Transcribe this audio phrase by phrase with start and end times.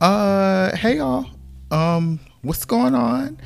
[0.00, 1.26] Uh, hey y'all.
[1.70, 3.38] Um, what's going on?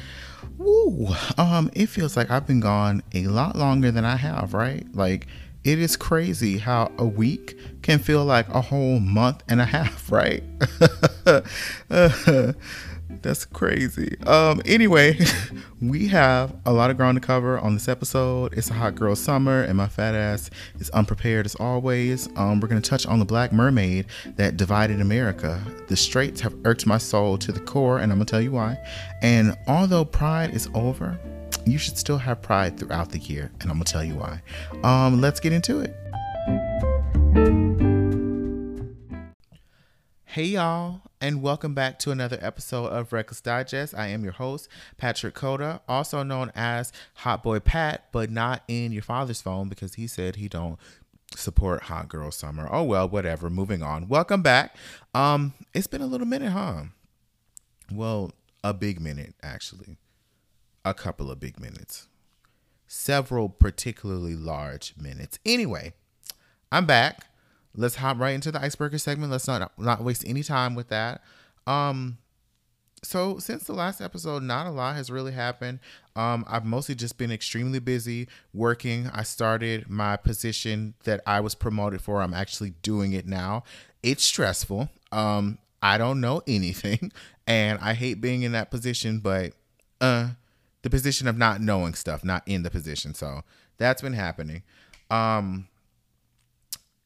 [0.57, 1.09] Woo.
[1.37, 4.87] Um, it feels like I've been gone a lot longer than I have, right?
[4.95, 5.27] Like,
[5.65, 10.13] it is crazy how a week can feel like a whole month and a half,
[10.13, 10.45] right?
[13.09, 14.17] That's crazy.
[14.27, 15.19] Um, anyway,
[15.81, 18.55] we have a lot of ground to cover on this episode.
[18.55, 22.29] It's a hot girl summer, and my fat ass is unprepared as always.
[22.37, 24.07] Um, we're gonna touch on the Black Mermaid
[24.37, 25.63] that divided America.
[25.89, 28.79] The Straits have irked my soul to the core, and I'm gonna tell you why.
[29.23, 31.19] And although Pride is over,
[31.67, 34.43] you should still have pride throughout the year, and I'm gonna tell you why.
[34.83, 35.95] Um, let's get into it.
[40.25, 43.95] Hey y'all, and welcome back to another episode of Reckless Digest.
[43.95, 48.93] I am your host, Patrick Coda, also known as Hot Boy Pat, but not in
[48.93, 50.79] your father's phone because he said he don't
[51.35, 52.69] support Hot Girl Summer.
[52.71, 53.49] Oh well, whatever.
[53.49, 54.07] Moving on.
[54.07, 54.77] Welcome back.
[55.15, 56.83] Um, it's been a little minute, huh?
[57.91, 59.97] Well, a big minute actually.
[60.85, 62.07] A couple of big minutes.
[62.87, 65.39] Several particularly large minutes.
[65.47, 65.95] Anyway,
[66.71, 67.29] I'm back
[67.75, 69.33] let's hop right into the icebreaker segment.
[69.33, 71.23] Let's not not waste any time with that.
[71.67, 72.19] Um,
[73.03, 75.81] so since the last episode, not a lot has really happened.
[76.17, 79.11] Um, I've mostly just been extremely busy working.
[79.13, 82.23] I started my position that I was promoted for.
[82.23, 83.65] I'm actually doing it now.
[84.03, 84.89] It's stressful.
[85.13, 87.13] Um, I don't know anything,
[87.47, 89.19] and I hate being in that position.
[89.19, 89.53] But
[90.01, 90.31] uh,
[90.83, 93.15] the position of not knowing stuff, not in the position.
[93.15, 93.43] So
[93.77, 94.63] that's been happening.
[95.11, 95.69] Um,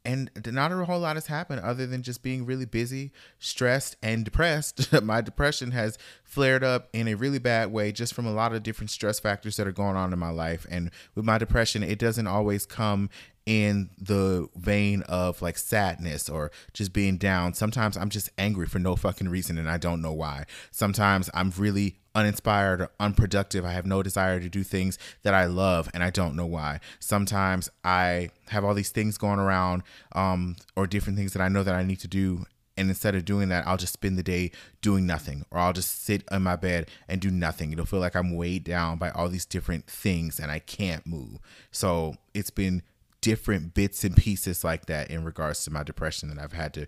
[0.08, 4.24] and not a whole lot has happened other than just being really busy, stressed, and
[4.24, 4.90] depressed.
[5.02, 8.62] My depression has flared up in a really bad way just from a lot of
[8.62, 10.66] different stress factors that are going on in my life.
[10.70, 13.10] And with my depression, it doesn't always come
[13.44, 17.52] in the vein of like sadness or just being down.
[17.52, 20.44] Sometimes I'm just angry for no fucking reason and I don't know why.
[20.70, 23.64] Sometimes I'm really uninspired or unproductive.
[23.64, 26.80] I have no desire to do things that I love and I don't know why.
[26.98, 31.62] Sometimes I have all these things going around um, or different things that I know
[31.62, 32.44] that I need to do
[32.78, 34.52] and instead of doing that, I'll just spend the day
[34.82, 37.72] doing nothing, or I'll just sit in my bed and do nothing.
[37.72, 41.40] It'll feel like I'm weighed down by all these different things and I can't move.
[41.72, 42.84] So it's been
[43.20, 46.86] different bits and pieces like that in regards to my depression that I've had to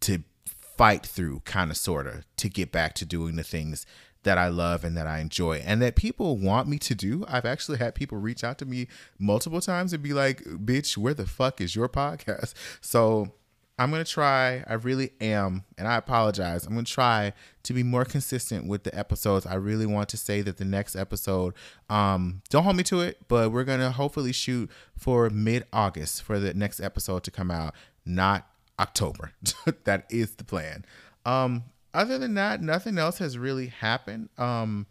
[0.00, 0.22] to
[0.76, 3.86] fight through kind of sort of to get back to doing the things
[4.24, 7.24] that I love and that I enjoy and that people want me to do.
[7.28, 11.14] I've actually had people reach out to me multiple times and be like, "Bitch, where
[11.14, 13.32] the fuck is your podcast?" So
[13.78, 16.64] I'm going to try, I really am, and I apologize.
[16.64, 17.32] I'm going to try
[17.64, 19.46] to be more consistent with the episodes.
[19.46, 21.54] I really want to say that the next episode,
[21.90, 26.22] um, don't hold me to it, but we're going to hopefully shoot for mid August
[26.22, 27.74] for the next episode to come out,
[28.06, 28.46] not
[28.78, 29.32] October.
[29.84, 30.84] that is the plan.
[31.26, 34.28] Um, other than that, nothing else has really happened.
[34.36, 34.86] Um,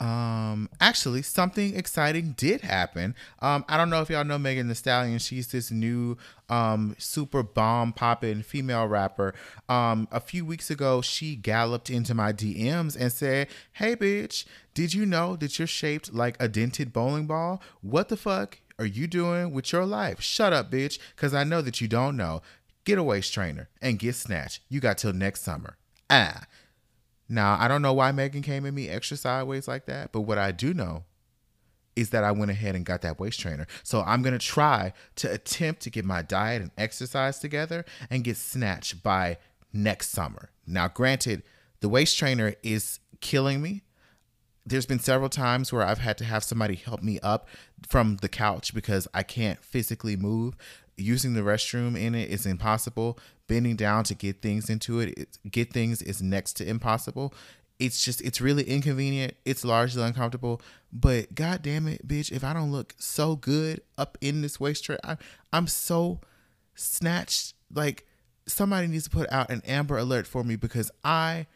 [0.00, 3.14] um, actually, something exciting did happen.
[3.40, 5.18] Um, I don't know if y'all know Megan Thee Stallion.
[5.18, 6.18] She's this new
[6.48, 9.34] um super bomb popping female rapper.
[9.68, 14.44] Um, a few weeks ago, she galloped into my DMs and said, "Hey, bitch,
[14.74, 17.62] did you know that you're shaped like a dented bowling ball?
[17.80, 20.20] What the fuck are you doing with your life?
[20.20, 22.42] Shut up, bitch, because I know that you don't know.
[22.84, 24.60] Get away, waist trainer and get snatched.
[24.68, 25.78] You got till next summer.
[26.10, 26.42] Ah."
[27.28, 30.38] Now, I don't know why Megan came at me extra sideways like that, but what
[30.38, 31.04] I do know
[31.96, 33.66] is that I went ahead and got that waist trainer.
[33.82, 38.24] So I'm going to try to attempt to get my diet and exercise together and
[38.24, 39.38] get snatched by
[39.72, 40.50] next summer.
[40.66, 41.42] Now, granted,
[41.80, 43.82] the waist trainer is killing me.
[44.66, 47.46] There's been several times where I've had to have somebody help me up
[47.86, 50.56] from the couch because I can't physically move
[50.96, 53.18] using the restroom in it is impossible.
[53.46, 57.34] Bending down to get things into it, get things is next to impossible.
[57.78, 59.34] It's just it's really inconvenient.
[59.44, 60.62] It's largely uncomfortable.
[60.92, 64.84] But god damn it, bitch, if I don't look so good up in this waist
[64.84, 65.16] tray, I,
[65.52, 66.20] I'm so
[66.74, 67.54] snatched.
[67.74, 68.06] Like
[68.46, 71.46] somebody needs to put out an Amber Alert for me because I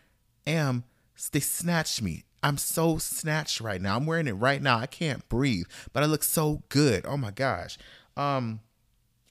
[0.46, 0.84] am
[1.32, 2.24] they snatched me.
[2.42, 3.96] I'm so snatched right now.
[3.96, 4.78] I'm wearing it right now.
[4.78, 7.04] I can't breathe, but I look so good.
[7.06, 7.78] Oh my gosh.
[8.16, 8.60] Um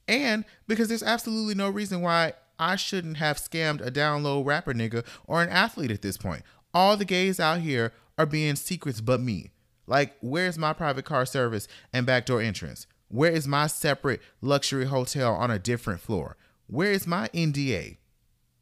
[0.07, 4.73] and because there's absolutely no reason why I shouldn't have scammed a down low rapper
[4.73, 6.43] nigga or an athlete at this point.
[6.73, 9.51] All the gays out here are being secrets but me.
[9.85, 12.87] Like, where's my private car service and backdoor entrance?
[13.09, 16.35] Where is my separate luxury hotel on a different floor?
[16.67, 17.97] Where is my NDA?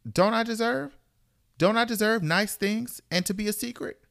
[0.09, 0.95] Don't I deserve?
[1.57, 4.01] Don't I deserve nice things and to be a secret?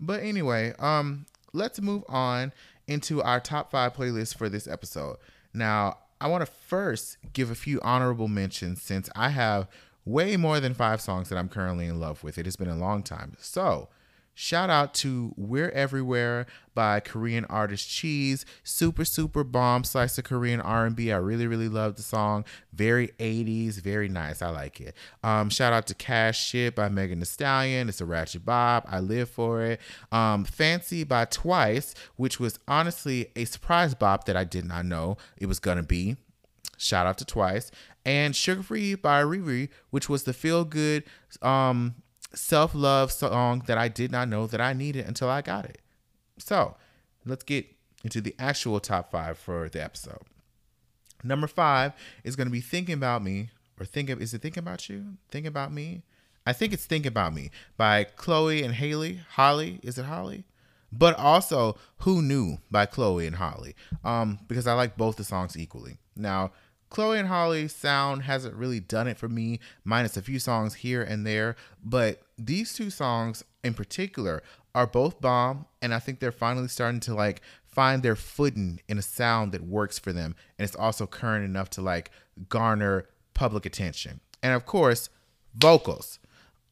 [0.00, 2.52] But anyway, um, let's move on
[2.86, 5.16] into our top five playlist for this episode.
[5.52, 9.66] Now, I want to first give a few honorable mentions since I have
[10.04, 12.38] way more than five songs that I'm currently in love with.
[12.38, 13.32] It has been a long time.
[13.40, 13.88] So,
[14.34, 18.46] Shout out to We're Everywhere by Korean artist Cheeze.
[18.64, 21.12] Super, super bomb slice of Korean R&B.
[21.12, 22.46] I really, really love the song.
[22.72, 24.40] Very 80s, very nice.
[24.40, 24.96] I like it.
[25.22, 27.90] Um, shout out to Cash Shit by Megan Thee Stallion.
[27.90, 28.86] It's a ratchet bop.
[28.88, 29.80] I live for it.
[30.10, 35.18] Um, Fancy by Twice, which was honestly a surprise bop that I did not know
[35.36, 36.16] it was going to be.
[36.78, 37.70] Shout out to Twice.
[38.04, 41.04] And Sugar Free by Riri, which was the feel good
[41.42, 41.94] um,
[42.34, 45.78] self love song that I did not know that I needed until I got it.
[46.38, 46.76] So
[47.24, 47.66] let's get
[48.04, 50.22] into the actual top five for the episode.
[51.24, 51.92] Number five
[52.24, 55.18] is going to be Thinking About Me, or Think of, is it Thinking About You?
[55.30, 56.02] Think About Me?
[56.44, 59.20] I think it's Think About Me by Chloe and Haley.
[59.30, 60.44] Holly, is it Holly?
[60.90, 63.76] But also Who Knew by Chloe and Holly.
[64.04, 65.98] Um, because I like both the songs equally.
[66.16, 66.50] Now,
[66.92, 71.02] Chloe and Holly's sound hasn't really done it for me, minus a few songs here
[71.02, 71.56] and there.
[71.82, 74.42] But these two songs in particular
[74.74, 78.98] are both bomb, and I think they're finally starting to like find their footing in
[78.98, 82.10] a sound that works for them, and it's also current enough to like
[82.50, 84.20] garner public attention.
[84.42, 85.08] And of course,
[85.54, 86.18] vocals.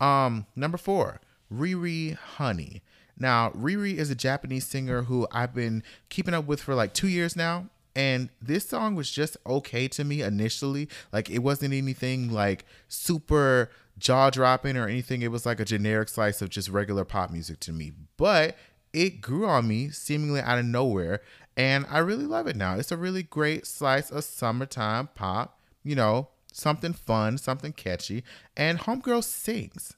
[0.03, 2.83] Um, number four, Riri Honey.
[3.19, 7.09] Now, Riri is a Japanese singer who I've been keeping up with for like two
[7.09, 7.71] years now.
[7.95, 10.89] And this song was just okay to me initially.
[11.13, 15.23] Like it wasn't anything like super jaw dropping or anything.
[15.23, 17.93] It was like a generic slice of just regular pop music to me.
[18.17, 18.57] But
[18.93, 21.21] it grew on me seemingly out of nowhere.
[21.57, 22.77] And I really love it now.
[22.77, 28.25] It's a really great slice of summertime pop, you know, something fun, something catchy.
[28.57, 29.97] And Homegirl sings.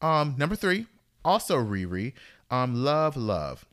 [0.00, 0.86] Um, number three,
[1.24, 2.14] also Riri,
[2.50, 3.64] um, Love, Love.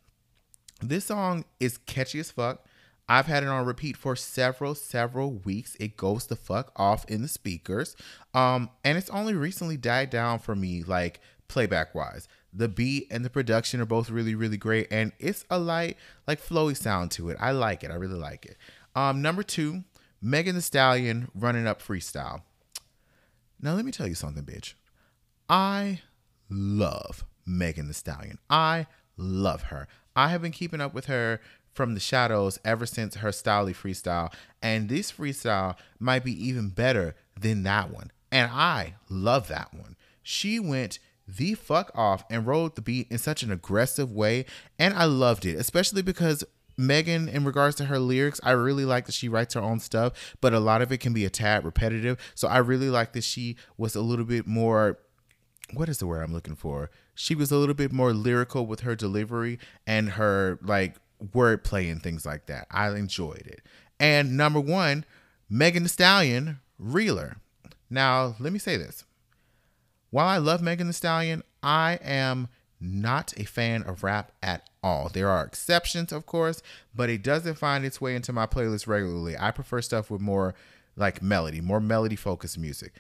[0.81, 2.65] This song is catchy as fuck.
[3.09, 5.75] I've had it on repeat for several, several weeks.
[5.79, 7.95] It goes the fuck off in the speakers.
[8.35, 12.27] Um, and it's only recently died down for me, like playback wise.
[12.53, 14.87] The beat and the production are both really, really great.
[14.91, 15.97] And it's a light,
[16.27, 17.37] like flowy sound to it.
[17.39, 17.89] I like it.
[17.89, 18.57] I really like it.
[18.95, 19.83] Um, number two,
[20.21, 22.43] Megan Thee Stallion running up freestyle.
[23.59, 24.75] Now let me tell you something, bitch.
[25.49, 26.01] I
[26.47, 28.37] love Megan Thee Stallion.
[28.51, 28.85] I
[29.17, 29.87] love her.
[30.15, 31.39] I have been keeping up with her
[31.79, 34.33] from the shadows ever since her Styley freestyle.
[34.61, 38.11] And this freestyle might be even better than that one.
[38.33, 39.95] And I love that one.
[40.21, 44.45] She went the fuck off and rode the beat in such an aggressive way.
[44.77, 46.43] And I loved it, especially because
[46.75, 50.35] Megan, in regards to her lyrics, I really like that she writes her own stuff,
[50.41, 52.17] but a lot of it can be a tad repetitive.
[52.35, 54.99] So I really like that she was a little bit more
[55.73, 56.89] what is the word I'm looking for?
[57.13, 62.01] She was a little bit more lyrical with her delivery and her like wordplay and
[62.01, 62.67] things like that.
[62.71, 63.61] I enjoyed it.
[63.99, 65.05] And number one,
[65.49, 67.37] Megan Thee Stallion, Realer.
[67.89, 69.03] Now, let me say this.
[70.11, 72.47] While I love Megan Thee Stallion, I am
[72.79, 75.09] not a fan of rap at all.
[75.09, 76.61] There are exceptions, of course,
[76.95, 79.35] but it doesn't find its way into my playlist regularly.
[79.37, 80.55] I prefer stuff with more
[80.95, 82.93] like melody, more melody focused music.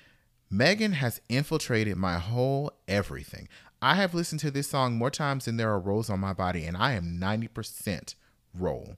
[0.49, 3.47] Megan has infiltrated my whole everything.
[3.81, 6.65] I have listened to this song more times than there are rolls on my body,
[6.65, 8.15] and I am 90%
[8.53, 8.97] roll.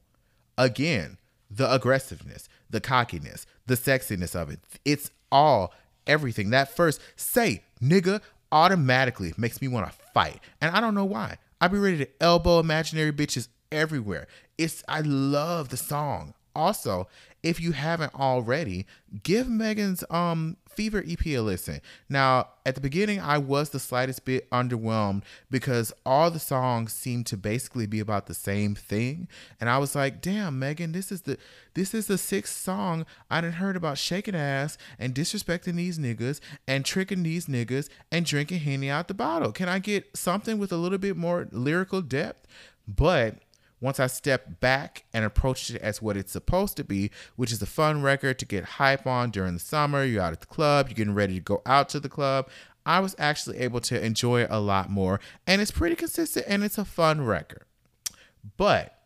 [0.58, 1.18] Again,
[1.50, 4.60] the aggressiveness, the cockiness, the sexiness of it.
[4.86, 5.74] It's all
[6.08, 6.50] everything.
[6.50, 10.40] That first say, nigga, automatically makes me want to fight.
[10.60, 11.38] And I don't know why.
[11.60, 14.28] I'd be ready to elbow imaginary bitches everywhere.
[14.58, 16.34] It's I love the song.
[16.56, 17.08] Also,
[17.44, 18.86] if you haven't already,
[19.24, 21.82] give Megan's um Fever EP a listen.
[22.08, 27.26] Now, at the beginning, I was the slightest bit underwhelmed because all the songs seemed
[27.28, 29.28] to basically be about the same thing,
[29.60, 31.38] and I was like, "Damn, Megan, this is the
[31.74, 36.40] this is the sixth song I done heard about shaking ass and disrespecting these niggas
[36.68, 39.52] and tricking these niggas and drinking henny out the bottle.
[39.52, 42.48] Can I get something with a little bit more lyrical depth?"
[42.88, 43.40] But
[43.82, 47.62] once I stepped back and approached it as what it's supposed to be, which is
[47.62, 50.04] a fun record to get hype on during the summer.
[50.06, 52.48] You're out at the club, you're getting ready to go out to the club.
[52.86, 56.64] I was actually able to enjoy it a lot more, and it's pretty consistent and
[56.64, 57.66] it's a fun record.
[58.58, 58.98] But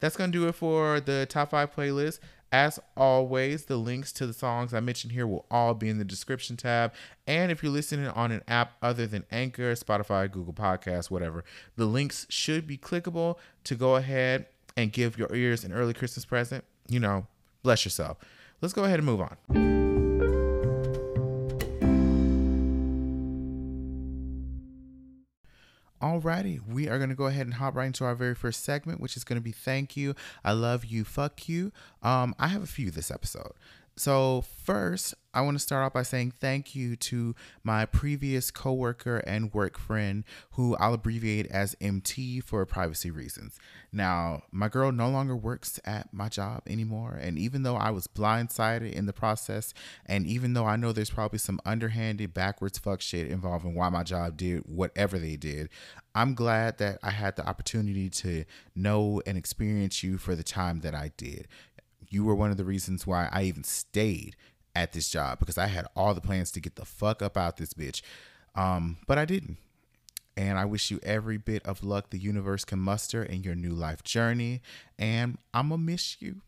[0.00, 2.20] that's to do it for the top five playlist.
[2.52, 6.04] As always, the links to the songs I mentioned here will all be in the
[6.04, 6.92] description tab.
[7.26, 11.44] And if you're listening on an app other than Anchor, Spotify, Google Podcasts, whatever,
[11.76, 16.24] the links should be clickable to go ahead and give your ears an early Christmas
[16.24, 16.64] present.
[16.88, 17.26] You know,
[17.62, 18.18] bless yourself.
[18.60, 19.89] Let's go ahead and move on.
[26.02, 29.00] Alrighty, we are going to go ahead and hop right into our very first segment,
[29.00, 31.72] which is going to be thank you, I love you, fuck you.
[32.02, 33.52] Um, I have a few this episode.
[33.96, 39.18] So, first, I want to start off by saying thank you to my previous coworker
[39.18, 43.58] and work friend, who I'll abbreviate as MT for privacy reasons.
[43.92, 48.08] Now, my girl no longer works at my job anymore, and even though I was
[48.08, 49.72] blindsided in the process,
[50.04, 54.02] and even though I know there's probably some underhanded, backwards fuck shit involving why my
[54.02, 55.68] job did whatever they did,
[56.12, 58.44] I'm glad that I had the opportunity to
[58.74, 61.46] know and experience you for the time that I did
[62.12, 64.34] you were one of the reasons why I even stayed
[64.74, 67.56] at this job because I had all the plans to get the fuck up out
[67.56, 68.02] this bitch.
[68.54, 69.58] Um, but I didn't.
[70.36, 73.72] And I wish you every bit of luck the universe can muster in your new
[73.72, 74.62] life journey.
[74.98, 76.40] And I'm going to miss you.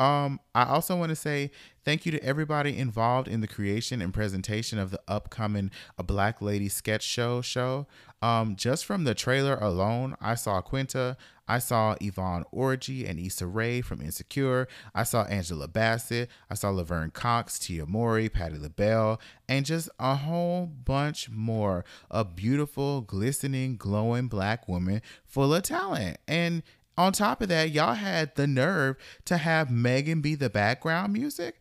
[0.00, 1.50] Um, I also want to say
[1.84, 6.40] thank you to everybody involved in the creation and presentation of the upcoming A Black
[6.40, 7.86] Lady Sketch Show show.
[8.22, 11.18] Um, just from the trailer alone, I saw Quinta,
[11.50, 14.68] I saw Yvonne Orji and Issa Rae from Insecure.
[14.94, 16.30] I saw Angela Bassett.
[16.48, 21.84] I saw Laverne Cox, Tia Mowry, Patti LaBelle, and just a whole bunch more.
[22.08, 26.18] A beautiful, glistening, glowing black woman full of talent.
[26.28, 26.62] And
[27.00, 31.58] on top of that, y'all had the nerve to have Megan be the background music.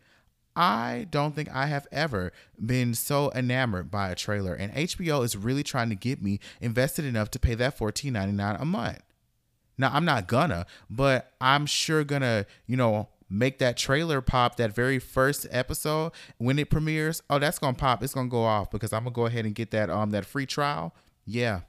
[0.54, 5.38] I don't think I have ever been so enamored by a trailer, and HBO is
[5.38, 9.00] really trying to get me invested enough to pay that $14.99 a month.
[9.78, 14.76] Now, I'm not gonna, but I'm sure gonna, you know, make that trailer pop that
[14.76, 17.24] very first episode when it premieres.
[17.30, 18.04] Oh, that's gonna pop.
[18.04, 20.46] It's gonna go off because I'm gonna go ahead and get that um that free
[20.46, 20.94] trial.
[21.24, 21.62] Yeah,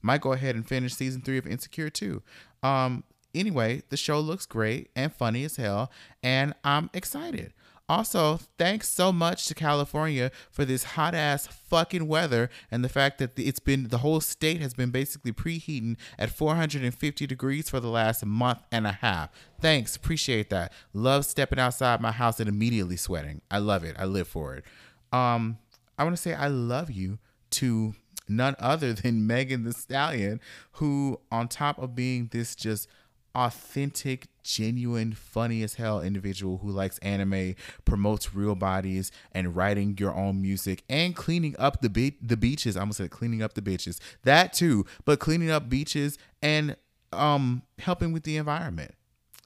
[0.00, 2.22] might go ahead and finish season three of Insecure too.
[2.62, 3.02] Um,
[3.36, 5.90] anyway, the show looks great and funny as hell,
[6.22, 7.52] and I'm excited.
[7.88, 13.18] Also, thanks so much to California for this hot ass fucking weather and the fact
[13.18, 17.88] that it's been the whole state has been basically preheating at 450 degrees for the
[17.88, 19.30] last month and a half.
[19.60, 20.72] Thanks, appreciate that.
[20.92, 23.40] Love stepping outside my house and immediately sweating.
[23.52, 23.94] I love it.
[23.96, 24.64] I live for it.
[25.12, 25.58] Um,
[25.96, 27.18] I want to say I love you
[27.50, 27.94] to
[28.28, 30.40] none other than Megan Thee Stallion,
[30.72, 32.88] who on top of being this just
[33.36, 40.14] authentic, genuine, funny as hell individual who likes anime, promotes real bodies, and writing your
[40.14, 42.76] own music and cleaning up the be- the beaches.
[42.76, 44.00] I almost said cleaning up the beaches.
[44.24, 46.76] That too, but cleaning up beaches and
[47.12, 48.94] um helping with the environment.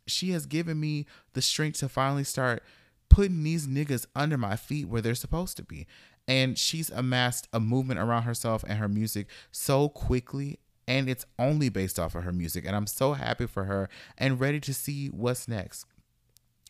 [0.06, 2.62] She has given me the strength to finally start
[3.08, 5.86] putting these niggas under my feet where they're supposed to be.
[6.28, 11.68] And she's amassed a movement around herself and her music so quickly and it's only
[11.68, 12.64] based off of her music.
[12.66, 15.86] And I'm so happy for her and ready to see what's next.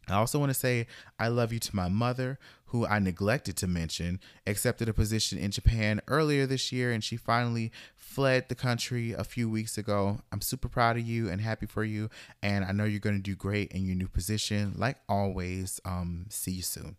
[0.08, 0.86] I also want to say
[1.18, 5.52] I love you to my mother, who I neglected to mention, accepted a position in
[5.52, 10.20] Japan earlier this year, and she finally fled the country a few weeks ago.
[10.30, 12.10] I'm super proud of you and happy for you,
[12.42, 14.74] and I know you're going to do great in your new position.
[14.76, 16.96] Like always, um, see you soon.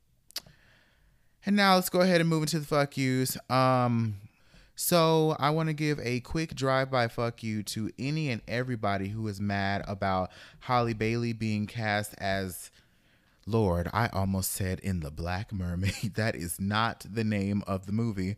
[1.45, 3.37] And now let's go ahead and move into the fuck yous.
[3.47, 4.15] Um,
[4.81, 9.27] so I want to give a quick drive-by fuck you to any and everybody who
[9.27, 12.71] is mad about Holly Bailey being cast as
[13.45, 13.89] Lord.
[13.93, 16.13] I almost said in the Black Mermaid.
[16.15, 18.37] that is not the name of the movie.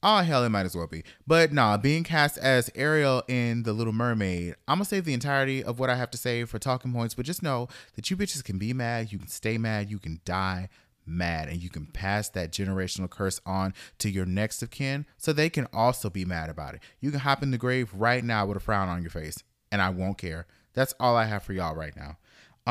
[0.00, 1.02] Oh hell, it might as well be.
[1.26, 5.64] But nah, being cast as Ariel in The Little Mermaid, I'm gonna save the entirety
[5.64, 8.44] of what I have to say for talking points, but just know that you bitches
[8.44, 10.68] can be mad, you can stay mad, you can die
[11.08, 15.32] mad and you can pass that generational curse on to your next of kin so
[15.32, 16.80] they can also be mad about it.
[17.00, 19.82] You can hop in the grave right now with a frown on your face and
[19.82, 20.46] I won't care.
[20.74, 22.16] That's all I have for y'all right now.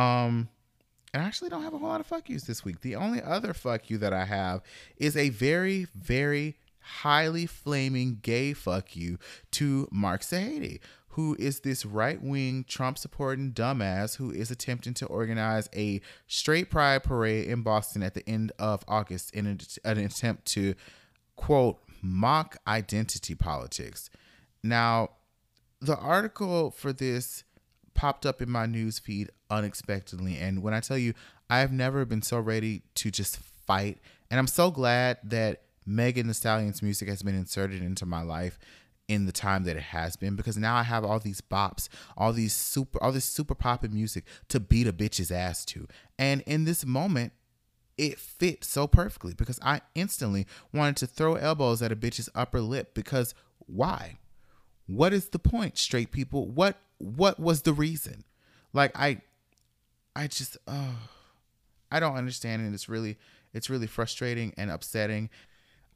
[0.02, 0.50] Um
[1.14, 2.82] I actually don't have a whole lot of fuck yous this week.
[2.82, 4.62] The only other fuck you that I have
[4.98, 9.18] is a very, very highly flaming gay fuck you
[9.52, 10.80] to Mark Sahady,
[11.18, 16.70] who is this right wing Trump supporting dumbass who is attempting to organize a straight
[16.70, 20.76] pride parade in Boston at the end of August in an, an attempt to,
[21.36, 24.12] quote, mock identity politics.
[24.62, 25.10] Now,
[25.82, 27.44] the article for this
[27.96, 30.38] popped up in my news feed unexpectedly.
[30.38, 31.16] And when I tell you,
[31.50, 33.98] I've never been so ready to just fight.
[34.30, 38.60] And I'm so glad that Megan Thee Stallion's music has been inserted into my life
[39.08, 41.88] in the time that it has been because now I have all these bops,
[42.18, 45.88] all these super, all this super popping music to beat a bitch's ass to.
[46.20, 47.32] And in this moment,
[47.98, 52.62] it fit so perfectly because I instantly wanted to throw elbows at a bitch's upper
[52.62, 53.34] lip because
[53.66, 54.18] why?
[54.86, 56.48] What is the point, straight people?
[56.48, 58.24] What what was the reason?
[58.74, 59.22] Like I
[60.16, 61.10] I just oh
[61.92, 63.18] I don't understand and it's really
[63.54, 65.30] it's really frustrating and upsetting.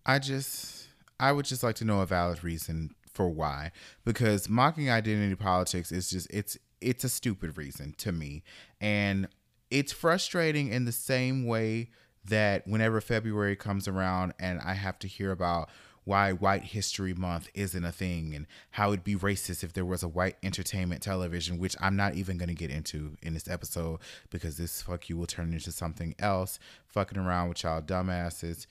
[0.05, 0.87] I just
[1.19, 3.71] I would just like to know a valid reason for why
[4.05, 8.43] because mocking identity politics is just it's it's a stupid reason to me
[8.79, 9.27] and
[9.69, 11.89] it's frustrating in the same way
[12.25, 15.69] that whenever February comes around and I have to hear about
[16.03, 20.01] why White History Month isn't a thing and how it'd be racist if there was
[20.01, 23.99] a white entertainment television, which I'm not even going to get into in this episode
[24.29, 28.65] because this fuck you will turn into something else, fucking around with y'all dumbasses.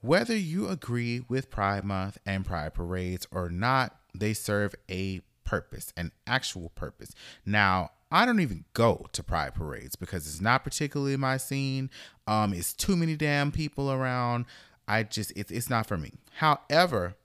[0.00, 5.92] Whether you agree with Pride Month and Pride parades or not, they serve a purpose,
[5.96, 7.12] an actual purpose.
[7.44, 11.90] Now, I don't even go to pride parades because it's not particularly my scene.
[12.26, 14.46] Um, it's too many damn people around.
[14.86, 16.12] I just it's it's not for me.
[16.36, 17.16] However,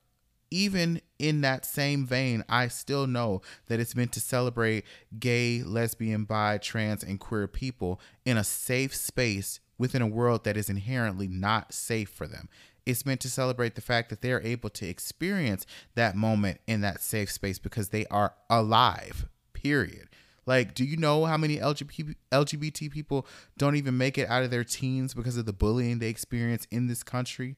[0.51, 4.83] even in that same vein, I still know that it's meant to celebrate
[5.19, 10.57] gay, lesbian, bi, trans, and queer people in a safe space within a world that
[10.57, 12.49] is inherently not safe for them.
[12.85, 15.65] It's meant to celebrate the fact that they're able to experience
[15.95, 20.09] that moment in that safe space because they are alive, period.
[20.45, 23.25] Like, do you know how many LGBT, LGBT people
[23.57, 26.87] don't even make it out of their teens because of the bullying they experience in
[26.87, 27.55] this country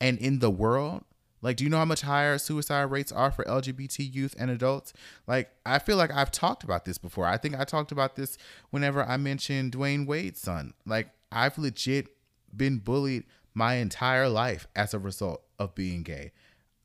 [0.00, 1.04] and in the world?
[1.40, 4.92] Like, do you know how much higher suicide rates are for LGBT youth and adults?
[5.26, 7.26] Like, I feel like I've talked about this before.
[7.26, 8.38] I think I talked about this
[8.70, 10.74] whenever I mentioned Dwyane Wade's son.
[10.86, 12.08] Like, I've legit
[12.56, 16.32] been bullied my entire life as a result of being gay.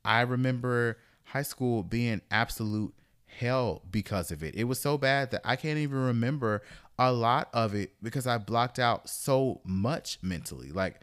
[0.03, 2.93] I remember high school being absolute
[3.25, 4.55] hell because of it.
[4.55, 6.61] It was so bad that I can't even remember
[6.99, 10.69] a lot of it because I blocked out so much mentally.
[10.69, 11.01] Like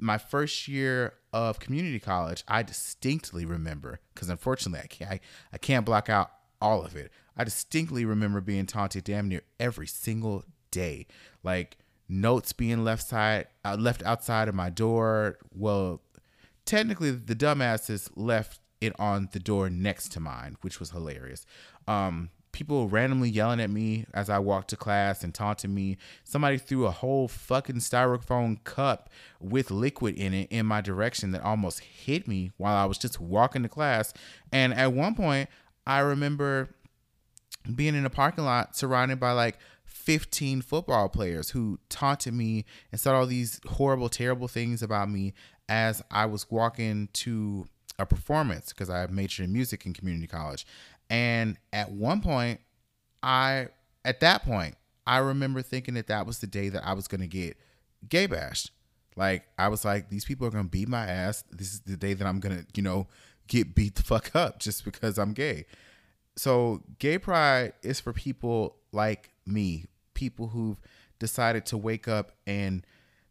[0.00, 5.20] my first year of community college, I distinctly remember because unfortunately I can't I,
[5.52, 6.30] I can't block out
[6.60, 7.10] all of it.
[7.36, 11.06] I distinctly remember being taunted damn near every single day.
[11.42, 11.78] Like
[12.08, 15.38] notes being left side uh, left outside of my door.
[15.54, 16.02] Well,
[16.64, 21.46] technically the dumbasses left it on the door next to mine, which was hilarious.
[21.86, 25.96] Um, people randomly yelling at me as I walked to class and taunting me.
[26.24, 31.42] Somebody threw a whole fucking styrofoam cup with liquid in it in my direction that
[31.42, 34.12] almost hit me while I was just walking to class.
[34.52, 35.48] And at one point,
[35.86, 36.74] I remember
[37.74, 43.00] being in a parking lot surrounded by like 15 football players who taunted me and
[43.00, 45.34] said all these horrible, terrible things about me
[45.68, 47.66] as I was walking to
[48.00, 50.66] a performance because I majored in music in community college.
[51.10, 52.60] And at one point,
[53.22, 53.68] I,
[54.04, 57.20] at that point, I remember thinking that that was the day that I was going
[57.20, 57.56] to get
[58.08, 58.70] gay bashed.
[59.16, 61.42] Like, I was like, these people are going to beat my ass.
[61.50, 63.08] This is the day that I'm going to, you know,
[63.48, 65.66] get beat the fuck up just because I'm gay.
[66.36, 70.80] So, gay pride is for people like me, people who've
[71.18, 72.86] decided to wake up and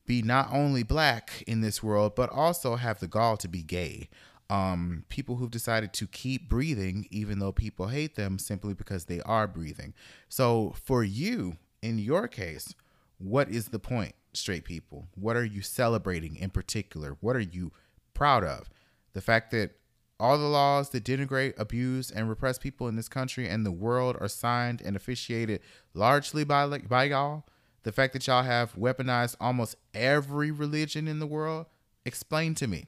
[0.06, 4.10] be not only black in this world, but also have the gall to be gay
[4.50, 9.22] um, people who've decided to keep breathing, even though people hate them simply because they
[9.22, 9.94] are breathing.
[10.28, 12.74] So, for you, in your case,
[13.20, 15.08] what is the point, straight people?
[15.16, 17.18] What are you celebrating in particular?
[17.22, 17.72] What are you
[18.14, 18.70] proud of?
[19.14, 19.72] The fact that
[20.20, 24.18] all the laws that denigrate, abuse, and repress people in this country and the world
[24.20, 25.62] are signed and officiated
[25.94, 27.46] largely by by y'all.
[27.84, 31.68] The fact that y'all have weaponized almost every religion in the world.
[32.06, 32.88] Explain to me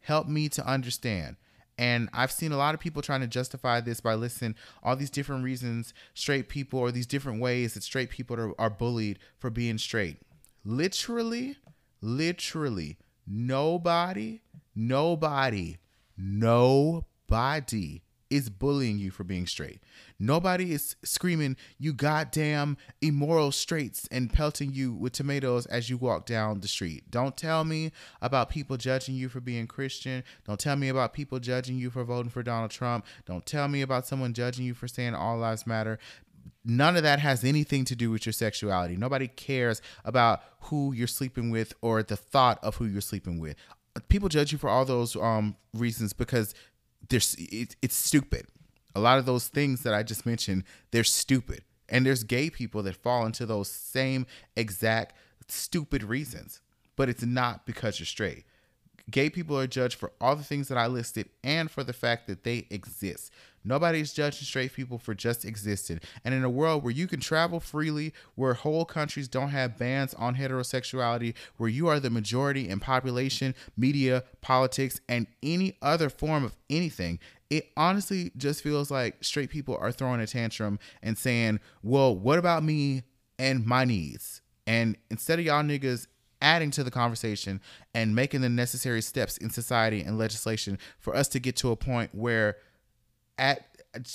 [0.00, 1.36] help me to understand.
[1.78, 5.08] And I've seen a lot of people trying to justify this by listing all these
[5.08, 9.48] different reasons straight people or these different ways that straight people are, are bullied for
[9.48, 10.18] being straight.
[10.62, 11.56] Literally,
[12.02, 14.42] literally, nobody,
[14.74, 15.78] nobody,
[16.18, 19.80] nobody is bullying you for being straight.
[20.18, 26.26] Nobody is screaming, you goddamn immoral straights and pelting you with tomatoes as you walk
[26.26, 27.10] down the street.
[27.10, 27.90] Don't tell me
[28.22, 30.22] about people judging you for being Christian.
[30.46, 33.04] Don't tell me about people judging you for voting for Donald Trump.
[33.26, 35.98] Don't tell me about someone judging you for saying all lives matter.
[36.64, 38.96] None of that has anything to do with your sexuality.
[38.96, 43.56] Nobody cares about who you're sleeping with or the thought of who you're sleeping with.
[44.08, 46.54] People judge you for all those um, reasons because
[47.10, 48.46] there's it, it's stupid.
[48.94, 51.62] A lot of those things that I just mentioned, they're stupid.
[51.88, 55.14] And there's gay people that fall into those same exact
[55.48, 56.60] stupid reasons.
[56.96, 58.44] But it's not because you're straight.
[59.10, 62.26] Gay people are judged for all the things that I listed and for the fact
[62.26, 63.32] that they exist.
[63.62, 66.00] Nobody's judging straight people for just existing.
[66.24, 70.14] And in a world where you can travel freely, where whole countries don't have bans
[70.14, 76.44] on heterosexuality, where you are the majority in population, media, politics, and any other form
[76.44, 77.18] of anything,
[77.50, 82.38] it honestly just feels like straight people are throwing a tantrum and saying, well, what
[82.38, 83.02] about me
[83.38, 84.40] and my needs?
[84.66, 86.06] And instead of y'all niggas
[86.40, 87.60] adding to the conversation
[87.94, 91.76] and making the necessary steps in society and legislation for us to get to a
[91.76, 92.56] point where
[93.38, 93.64] at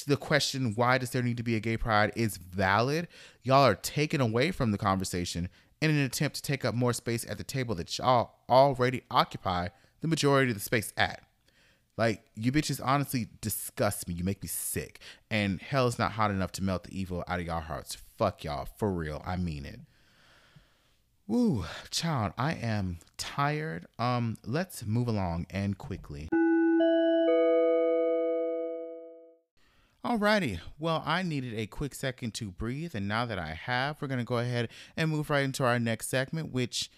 [0.08, 3.08] the question, why does there need to be a gay pride, is valid.
[3.44, 5.50] Y'all are taken away from the conversation
[5.82, 9.68] in an attempt to take up more space at the table that y'all already occupy
[10.02, 11.22] the majority of the space at.
[11.98, 14.14] Like, you bitches honestly disgust me.
[14.14, 15.00] You make me sick.
[15.30, 17.98] And hell is not hot enough to melt the evil out of y'all hearts.
[18.18, 18.68] Fuck y'all.
[18.78, 19.22] For real.
[19.26, 19.80] I mean it.
[21.28, 23.88] Woo, child, I am tired.
[23.98, 26.30] Um, let's move along and quickly.
[30.06, 34.08] Alrighty, well, I needed a quick second to breathe, and now that I have, we're
[34.08, 36.92] gonna go ahead and move right into our next segment, which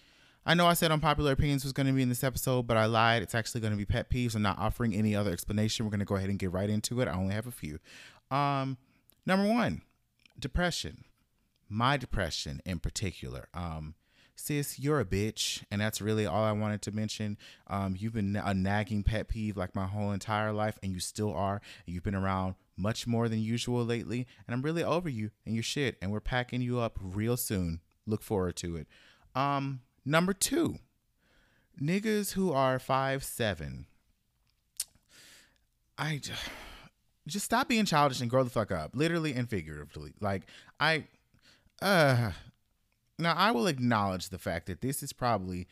[0.44, 3.22] I know I said unpopular opinions was gonna be in this episode, but I lied.
[3.22, 4.34] It's actually gonna be pet peeves.
[4.34, 5.86] I'm not offering any other explanation.
[5.86, 7.08] We're gonna go ahead and get right into it.
[7.08, 7.78] I only have a few.
[8.30, 8.76] Um,
[9.24, 9.80] number one,
[10.38, 11.04] depression.
[11.66, 13.48] My depression in particular.
[13.54, 13.94] Um,
[14.38, 15.62] sis, you're a bitch.
[15.70, 17.36] And that's really all I wanted to mention.
[17.66, 21.34] Um, you've been a nagging pet peeve like my whole entire life, and you still
[21.34, 21.60] are.
[21.86, 25.64] You've been around much more than usual lately, and I'm really over you and your
[25.64, 27.80] shit, and we're packing you up real soon.
[28.06, 28.86] Look forward to it.
[29.34, 30.78] Um, number two,
[31.80, 33.86] niggas who are five seven.
[35.98, 36.20] I
[37.26, 40.14] just stop being childish and grow the fuck up, literally and figuratively.
[40.20, 40.44] Like
[40.78, 41.04] I,
[41.82, 42.30] uh,
[43.18, 45.66] now, I will acknowledge the fact that this is probably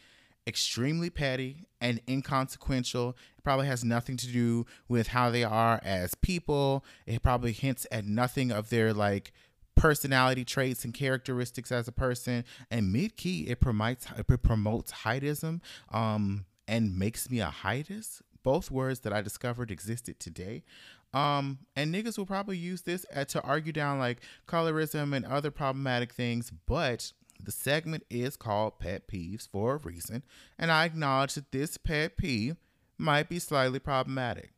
[0.47, 3.11] extremely petty and inconsequential.
[3.39, 6.85] It probably has nothing to do with how they are as people.
[7.07, 9.33] It probably hints at nothing of their like
[9.75, 12.45] personality traits and characteristics as a person.
[12.71, 15.61] And mid key, it promotes it promotes heightism
[15.93, 18.23] um, and makes me a heightist.
[18.43, 20.63] Both words that I discovered existed today.
[21.13, 25.51] Um, and niggas will probably use this uh, to argue down like colorism and other
[25.51, 30.23] problematic things, but the segment is called Pet Peeves for a reason,
[30.59, 32.57] and I acknowledge that this pet peeve
[32.99, 34.53] might be slightly problematic.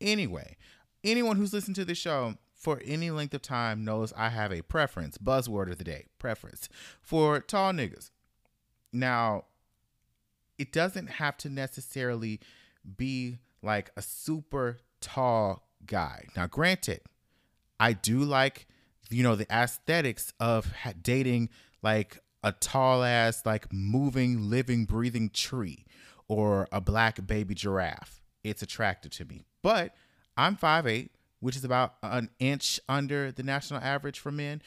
[0.00, 0.56] Anyway,
[1.04, 4.62] anyone who's listened to the show for any length of time knows I have a
[4.62, 6.68] preference, buzzword of the day, preference,
[7.00, 8.10] for tall niggas.
[8.92, 9.44] Now,
[10.58, 12.40] it doesn't have to necessarily
[12.96, 16.26] be like a super tall guy.
[16.34, 17.00] Now, granted,
[17.78, 18.66] I do like,
[19.10, 20.72] you know, the aesthetics of
[21.02, 21.50] dating
[21.86, 25.86] like a tall ass, like moving, living, breathing tree
[26.26, 28.20] or a black baby giraffe.
[28.42, 29.46] It's attractive to me.
[29.62, 29.94] But
[30.36, 34.62] I'm 5'8, which is about an inch under the national average for men.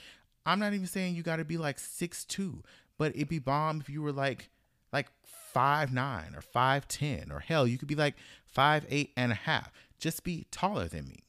[0.45, 2.62] I'm not even saying you got to be like 6'2,
[2.97, 4.49] but it'd be bomb if you were like
[4.93, 5.08] like
[5.53, 8.15] 5'9 or 5'10 or hell, you could be like
[8.55, 9.73] 5'8 and a half.
[9.99, 11.25] Just be taller than me.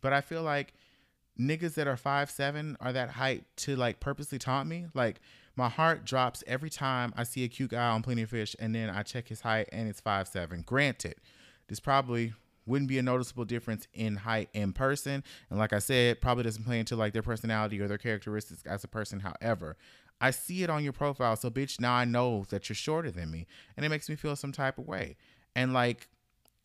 [0.00, 0.72] But I feel like
[1.38, 4.86] niggas that are five seven are that height to like purposely taunt me.
[4.94, 5.20] Like
[5.56, 8.74] my heart drops every time I see a cute guy on Plenty of Fish, and
[8.74, 10.62] then I check his height and it's five seven.
[10.62, 11.16] Granted,
[11.68, 12.34] this probably
[12.66, 16.64] wouldn't be a noticeable difference in height in person, and like I said, probably doesn't
[16.64, 19.20] play into like their personality or their characteristics as a person.
[19.20, 19.76] However,
[20.20, 23.30] I see it on your profile, so bitch, now I know that you're shorter than
[23.30, 23.46] me,
[23.76, 25.16] and it makes me feel some type of way.
[25.54, 26.08] And like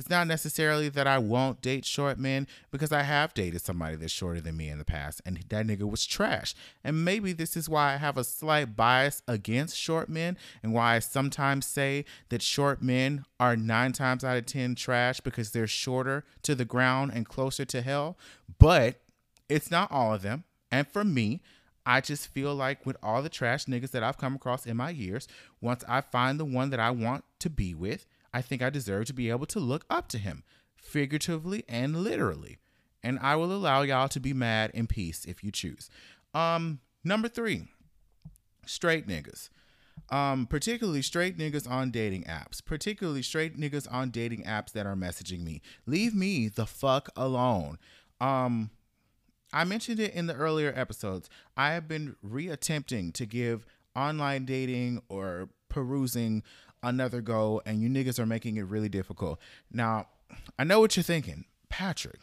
[0.02, 4.12] it's not necessarily that I won't date short men because I have dated somebody that's
[4.12, 6.56] shorter than me in the past and that nigga was trash.
[6.84, 10.96] And maybe this is why I have a slight bias against short men and why
[10.96, 15.68] I sometimes say that short men are nine times out of 10 trash because they're
[15.68, 18.18] shorter to the ground and closer to hell.
[18.58, 19.02] But
[19.50, 20.46] it's not all of them.
[20.72, 21.44] And for me,
[21.86, 24.90] I just feel like with all the trash niggas that I've come across in my
[24.90, 25.28] years,
[25.62, 29.06] once I find the one that I want to be with, I think I deserve
[29.06, 30.44] to be able to look up to him,
[30.76, 32.58] figuratively and literally.
[33.04, 35.90] And I will allow y'all to be mad in peace if you choose.
[36.34, 37.68] Um, number three,
[38.66, 39.50] straight niggas.
[40.10, 44.96] Um, particularly straight niggas on dating apps, particularly straight niggas on dating apps that are
[44.96, 45.62] messaging me.
[45.86, 47.78] Leave me the fuck alone.
[48.20, 48.72] Um,
[49.54, 51.30] I mentioned it in the earlier episodes.
[51.56, 53.66] I have been reattempting to give
[53.96, 56.44] online dating or perusing
[56.84, 59.40] another go, and you niggas are making it really difficult.
[59.72, 60.08] Now,
[60.58, 62.20] I know what you're thinking, Patrick.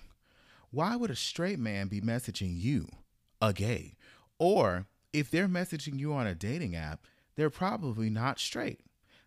[0.71, 2.89] Why would a straight man be messaging you,
[3.41, 3.95] a gay?
[4.39, 8.81] Or if they're messaging you on a dating app, they're probably not straight.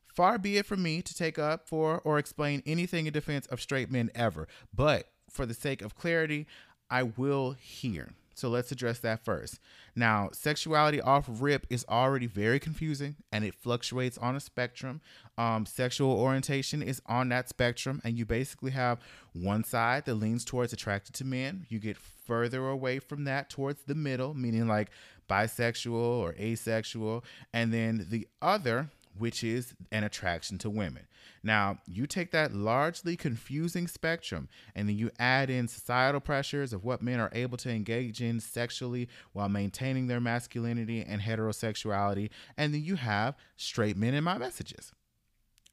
[0.05, 3.61] Far be it from me to take up for or explain anything in defense of
[3.61, 6.45] straight men ever, but for the sake of clarity,
[6.89, 8.09] I will here.
[8.33, 9.59] So let's address that first.
[9.95, 15.01] Now, sexuality off rip is already very confusing and it fluctuates on a spectrum.
[15.37, 18.99] Um, sexual orientation is on that spectrum, and you basically have
[19.33, 21.65] one side that leans towards attracted to men.
[21.69, 24.91] You get further away from that towards the middle, meaning like
[25.29, 31.07] bisexual or asexual, and then the other which is an attraction to women.
[31.43, 36.83] Now, you take that largely confusing spectrum and then you add in societal pressures of
[36.83, 42.73] what men are able to engage in sexually while maintaining their masculinity and heterosexuality, and
[42.73, 44.91] then you have straight men in my messages.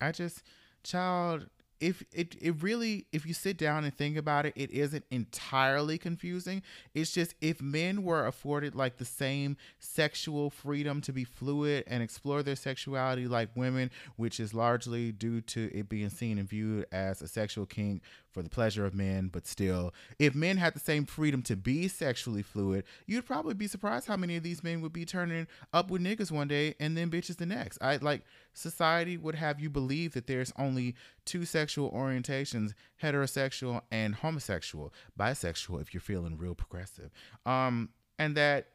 [0.01, 0.43] I just,
[0.85, 1.47] child,
[1.81, 5.99] if it, it really if you sit down and think about it it isn't entirely
[5.99, 6.63] confusing.
[6.95, 12.03] It's just if men were afforded like the same sexual freedom to be fluid and
[12.03, 16.87] explore their sexuality like women which is largely due to it being seen and viewed
[16.93, 18.03] as a sexual kink
[18.39, 21.89] for the pleasure of men but still if men had the same freedom to be
[21.89, 25.91] sexually fluid you'd probably be surprised how many of these men would be turning up
[25.91, 27.79] with niggas one day and then bitches the next.
[27.81, 28.23] I like
[28.53, 35.81] society would have you believe that there's only two sexual orientations heterosexual and homosexual bisexual
[35.81, 37.11] if you're feeling real progressive.
[37.45, 38.69] Um and that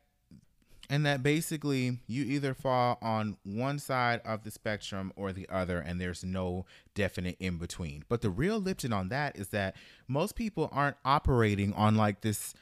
[0.90, 5.80] and that basically you either fall on one side of the spectrum or the other
[5.80, 9.76] and there's no definite in between but the real lipton on that is that
[10.08, 12.54] most people aren't operating on like this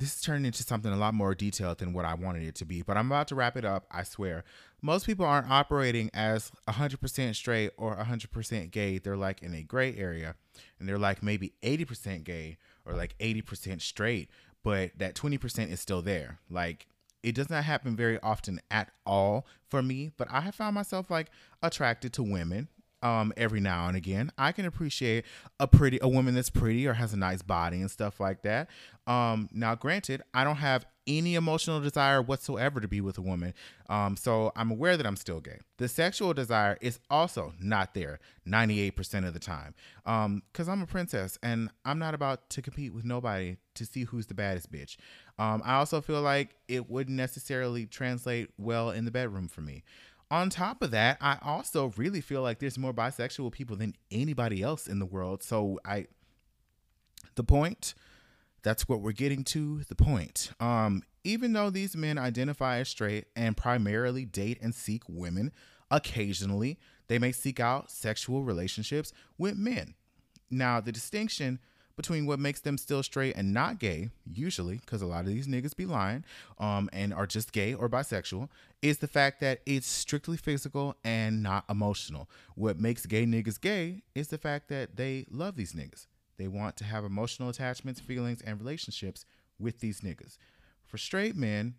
[0.00, 2.64] this is turning into something a lot more detailed than what I wanted it to
[2.64, 4.44] be, but I'm about to wrap it up, I swear.
[4.80, 8.96] Most people aren't operating as 100% straight or 100% gay.
[8.96, 10.36] They're like in a gray area,
[10.78, 14.30] and they're like maybe 80% gay or like 80% straight,
[14.62, 16.38] but that 20% is still there.
[16.48, 16.86] Like,
[17.22, 21.10] it does not happen very often at all for me, but I have found myself
[21.10, 21.28] like
[21.62, 22.68] attracted to women
[23.02, 24.30] um every now and again.
[24.36, 25.24] I can appreciate
[25.58, 28.68] a pretty a woman that's pretty or has a nice body and stuff like that.
[29.06, 33.52] Um now granted, I don't have any emotional desire whatsoever to be with a woman.
[33.88, 35.58] Um so I'm aware that I'm still gay.
[35.78, 39.74] The sexual desire is also not there 98% of the time.
[40.06, 44.04] Um cuz I'm a princess and I'm not about to compete with nobody to see
[44.04, 44.96] who's the baddest bitch.
[45.38, 49.82] Um I also feel like it wouldn't necessarily translate well in the bedroom for me
[50.30, 54.62] on top of that, I also really feel like there's more bisexual people than anybody
[54.62, 55.42] else in the world.
[55.42, 56.06] So I
[57.34, 57.94] the point
[58.62, 60.50] that's what we're getting to the point.
[60.60, 65.52] Um even though these men identify as straight and primarily date and seek women,
[65.90, 69.94] occasionally they may seek out sexual relationships with men.
[70.50, 71.58] Now, the distinction
[71.96, 75.46] between what makes them still straight and not gay, usually, because a lot of these
[75.46, 76.24] niggas be lying
[76.58, 78.48] um, and are just gay or bisexual,
[78.80, 82.30] is the fact that it's strictly physical and not emotional.
[82.54, 86.06] What makes gay niggas gay is the fact that they love these niggas.
[86.40, 89.26] They want to have emotional attachments, feelings, and relationships
[89.58, 90.38] with these niggas.
[90.86, 91.74] For straight men,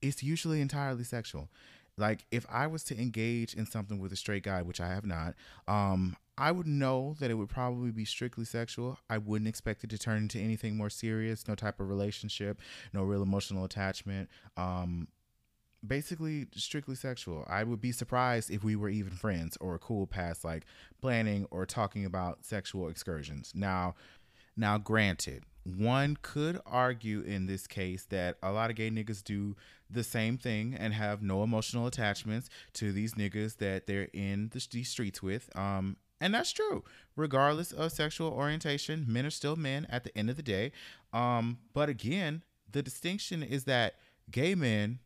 [0.00, 1.50] it's usually entirely sexual.
[1.98, 5.04] Like if I was to engage in something with a straight guy, which I have
[5.04, 5.34] not,
[5.66, 8.98] um, I would know that it would probably be strictly sexual.
[9.10, 12.62] I wouldn't expect it to turn into anything more serious, no type of relationship,
[12.94, 14.30] no real emotional attachment.
[14.56, 15.08] Um,
[15.86, 17.44] basically strictly sexual.
[17.48, 20.64] I would be surprised if we were even friends or a cool past like
[21.00, 23.52] planning or talking about sexual excursions.
[23.54, 23.94] Now,
[24.56, 29.54] now granted, one could argue in this case that a lot of gay niggas do
[29.90, 34.66] the same thing and have no emotional attachments to these niggas that they're in the,
[34.70, 35.54] these streets with.
[35.56, 36.84] Um, and that's true.
[37.16, 40.72] Regardless of sexual orientation, men are still men at the end of the day.
[41.12, 43.94] Um, but again, the distinction is that
[44.30, 44.98] gay men,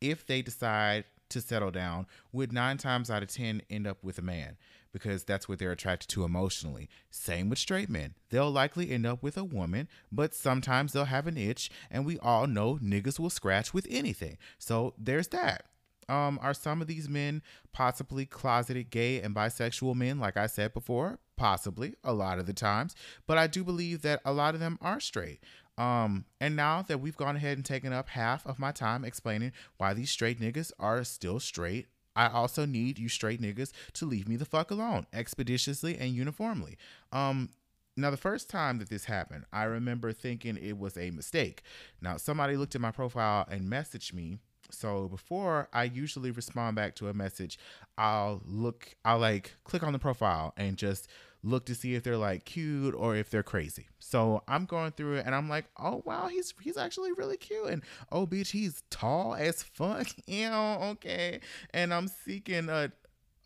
[0.00, 4.18] if they decide to settle down, would nine times out of 10 end up with
[4.18, 4.56] a man
[4.92, 6.88] because that's what they're attracted to emotionally.
[7.10, 8.14] Same with straight men.
[8.30, 12.18] They'll likely end up with a woman, but sometimes they'll have an itch, and we
[12.20, 14.38] all know niggas will scratch with anything.
[14.58, 15.66] So there's that.
[16.08, 20.72] Um, are some of these men possibly closeted gay and bisexual men, like I said
[20.72, 21.18] before?
[21.36, 22.94] Possibly, a lot of the times.
[23.26, 25.40] But I do believe that a lot of them are straight.
[25.78, 29.52] Um, and now that we've gone ahead and taken up half of my time explaining
[29.76, 34.26] why these straight niggas are still straight, I also need you straight niggas to leave
[34.26, 36.78] me the fuck alone expeditiously and uniformly.
[37.12, 37.50] Um,
[37.98, 41.62] now, the first time that this happened, I remember thinking it was a mistake.
[42.02, 44.38] Now, somebody looked at my profile and messaged me
[44.70, 47.58] so before I usually respond back to a message,
[47.96, 51.08] I'll look, I'll like click on the profile and just
[51.46, 53.86] look to see if they're like cute or if they're crazy.
[53.98, 57.68] So I'm going through it and I'm like, oh wow, he's he's actually really cute.
[57.68, 60.08] And oh bitch, he's tall as fuck.
[60.28, 61.40] Know, okay.
[61.72, 62.92] And I'm seeking a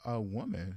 [0.04, 0.76] a woman.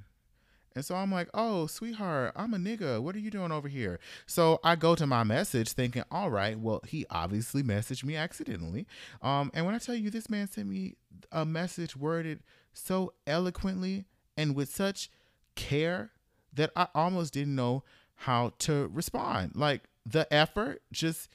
[0.75, 3.01] And so I'm like, oh, sweetheart, I'm a nigga.
[3.01, 3.99] What are you doing over here?
[4.25, 8.87] So I go to my message thinking, all right, well, he obviously messaged me accidentally.
[9.21, 10.95] Um, and when I tell you this man sent me
[11.31, 12.41] a message worded
[12.73, 14.05] so eloquently
[14.35, 15.09] and with such
[15.55, 16.11] care
[16.55, 17.83] that I almost didn't know
[18.15, 19.55] how to respond.
[19.55, 21.29] Like the effort just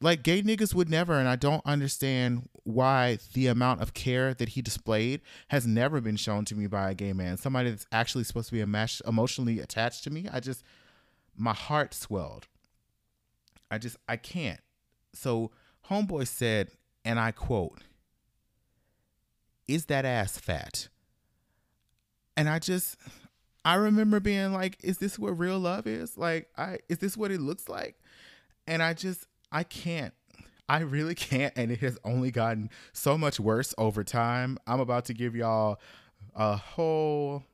[0.00, 4.50] like gay niggas would never, and I don't understand why the amount of care that
[4.50, 8.24] he displayed has never been shown to me by a gay man, somebody that's actually
[8.24, 8.60] supposed to be
[9.06, 10.26] emotionally attached to me.
[10.30, 10.62] I just,
[11.36, 12.48] my heart swelled.
[13.70, 14.60] I just, I can't.
[15.14, 15.50] So,
[15.90, 16.68] Homeboy said,
[17.04, 17.80] and I quote,
[19.68, 20.88] Is that ass fat?
[22.36, 22.96] And I just,
[23.64, 26.18] I remember being like, Is this what real love is?
[26.18, 27.96] Like, I, is this what it looks like?
[28.66, 30.14] And I just, I can't.
[30.68, 31.52] I really can't.
[31.56, 34.58] And it has only gotten so much worse over time.
[34.66, 35.80] I'm about to give y'all
[36.34, 37.44] a whole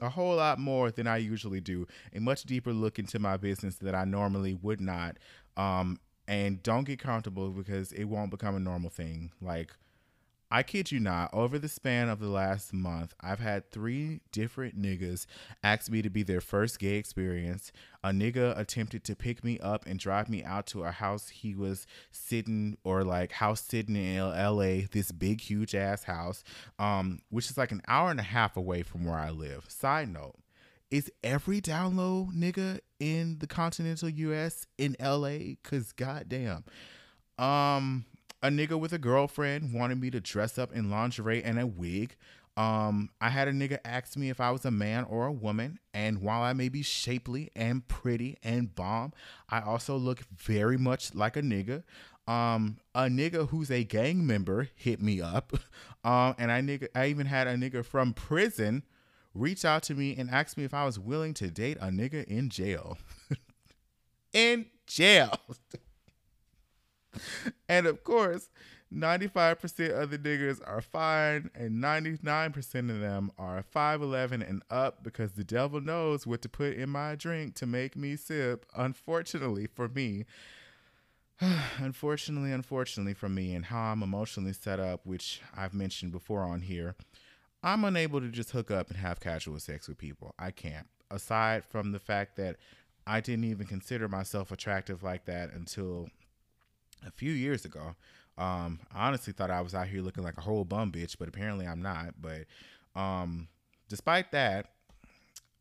[0.00, 3.76] a whole lot more than I usually do, a much deeper look into my business
[3.76, 5.16] that I normally would not.
[5.56, 9.30] Um, and don't get comfortable because it won't become a normal thing.
[9.40, 9.72] Like
[10.48, 14.80] I kid you not, over the span of the last month, I've had three different
[14.80, 15.26] niggas
[15.64, 17.72] ask me to be their first gay experience.
[18.04, 21.56] A nigga attempted to pick me up and drive me out to a house he
[21.56, 26.44] was sitting or like house sitting in LA, this big, huge ass house,
[26.78, 29.64] um, which is like an hour and a half away from where I live.
[29.68, 30.36] Side note,
[30.92, 35.56] is every download nigga in the continental US in LA?
[35.64, 36.64] Cause goddamn.
[37.36, 38.06] Um,
[38.46, 42.14] a nigga with a girlfriend wanted me to dress up in lingerie and a wig.
[42.56, 45.80] Um, I had a nigga ask me if I was a man or a woman,
[45.92, 49.12] and while I may be shapely and pretty and bomb,
[49.50, 51.82] I also look very much like a nigga.
[52.28, 55.52] Um, a nigga who's a gang member hit me up.
[56.04, 58.84] Um, and I nigga, I even had a nigga from prison
[59.34, 62.22] reach out to me and ask me if I was willing to date a nigga
[62.26, 62.96] in jail.
[64.32, 65.36] in jail.
[67.68, 68.50] and of course,
[68.94, 75.32] 95% of the niggas are fine, and 99% of them are 5'11 and up because
[75.32, 78.64] the devil knows what to put in my drink to make me sip.
[78.76, 80.24] Unfortunately for me,
[81.78, 86.62] unfortunately, unfortunately for me, and how I'm emotionally set up, which I've mentioned before on
[86.62, 86.94] here,
[87.62, 90.34] I'm unable to just hook up and have casual sex with people.
[90.38, 90.86] I can't.
[91.10, 92.56] Aside from the fact that
[93.06, 96.08] I didn't even consider myself attractive like that until
[97.06, 97.94] a few years ago.
[98.38, 101.28] Um, I honestly thought I was out here looking like a whole bum bitch, but
[101.28, 102.14] apparently I'm not.
[102.20, 102.44] But
[102.94, 103.48] um,
[103.88, 104.66] despite that,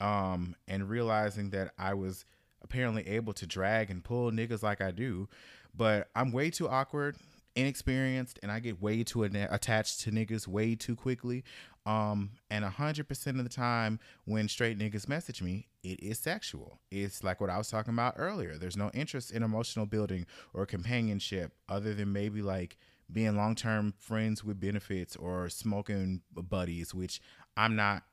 [0.01, 2.25] um, and realizing that I was
[2.61, 5.29] apparently able to drag and pull niggas like I do,
[5.75, 7.15] but I'm way too awkward,
[7.55, 11.43] inexperienced, and I get way too attached to niggas way too quickly.
[11.85, 16.17] Um, and a hundred percent of the time when straight niggas message me, it is
[16.17, 16.79] sexual.
[16.91, 18.57] It's like what I was talking about earlier.
[18.57, 22.77] There's no interest in emotional building or companionship other than maybe like
[23.11, 27.21] being long term friends with benefits or smoking buddies, which
[27.55, 28.03] I'm not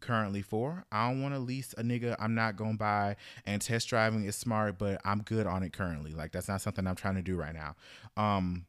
[0.00, 0.84] currently for.
[0.92, 4.24] I don't want to lease a nigga I'm not going to buy and test driving
[4.24, 6.12] is smart, but I'm good on it currently.
[6.12, 7.76] Like that's not something I'm trying to do right now.
[8.16, 8.66] Um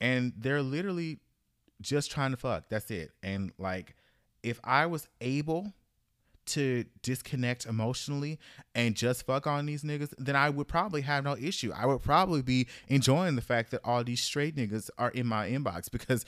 [0.00, 1.18] and they're literally
[1.80, 2.68] just trying to fuck.
[2.68, 3.10] That's it.
[3.22, 3.94] And like,
[4.42, 5.72] if I was able
[6.46, 8.38] to disconnect emotionally
[8.74, 11.72] and just fuck on these niggas, then I would probably have no issue.
[11.74, 15.48] I would probably be enjoying the fact that all these straight niggas are in my
[15.48, 16.24] inbox because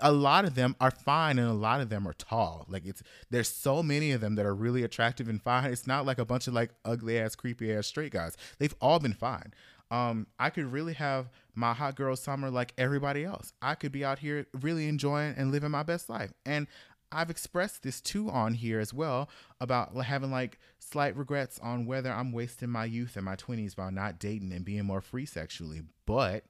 [0.00, 2.66] a lot of them are fine and a lot of them are tall.
[2.68, 5.70] Like it's there's so many of them that are really attractive and fine.
[5.70, 8.36] It's not like a bunch of like ugly ass, creepy ass straight guys.
[8.58, 9.52] They've all been fine
[9.90, 13.52] um, I could really have my hot girl summer like everybody else.
[13.62, 16.32] I could be out here really enjoying and living my best life.
[16.44, 16.66] And
[17.10, 22.12] I've expressed this too on here as well about having like slight regrets on whether
[22.12, 25.82] I'm wasting my youth and my 20s by not dating and being more free sexually.
[26.04, 26.44] But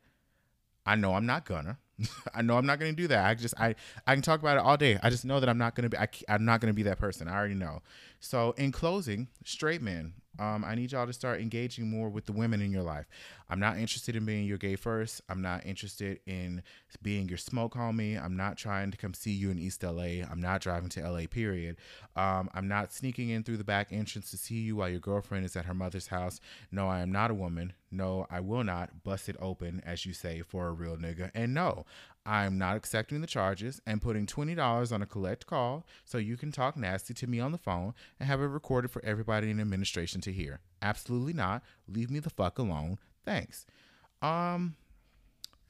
[0.85, 1.79] I know I'm not gonna.
[2.35, 3.24] I know I'm not gonna do that.
[3.24, 3.74] I just I
[4.07, 4.98] I can talk about it all day.
[5.03, 5.98] I just know that I'm not gonna be.
[5.98, 7.29] I, I'm not gonna be that person.
[7.29, 7.83] I already know.
[8.20, 12.33] So in closing, straight men, um, I need y'all to start engaging more with the
[12.33, 13.07] women in your life.
[13.50, 15.22] I'm not interested in being your gay first.
[15.28, 16.62] I'm not interested in
[17.02, 18.22] being your smoke homie.
[18.22, 20.22] I'm not trying to come see you in East LA.
[20.30, 21.76] I'm not driving to LA, period.
[22.16, 25.44] Um, I'm not sneaking in through the back entrance to see you while your girlfriend
[25.44, 26.40] is at her mother's house.
[26.70, 27.72] No, I am not a woman.
[27.90, 31.30] No, I will not bust it open, as you say, for a real nigga.
[31.34, 31.87] And no,
[32.26, 36.52] I'm not accepting the charges and putting $20 on a collect call so you can
[36.52, 40.20] talk nasty to me on the phone and have it recorded for everybody in administration
[40.20, 40.61] to hear.
[40.82, 41.62] Absolutely not.
[41.88, 42.98] Leave me the fuck alone.
[43.28, 43.66] Thanks.
[44.22, 44.76] Um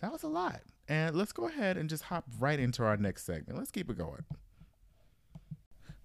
[0.00, 0.60] that was a lot.
[0.88, 3.58] And let's go ahead and just hop right into our next segment.
[3.58, 4.24] Let's keep it going.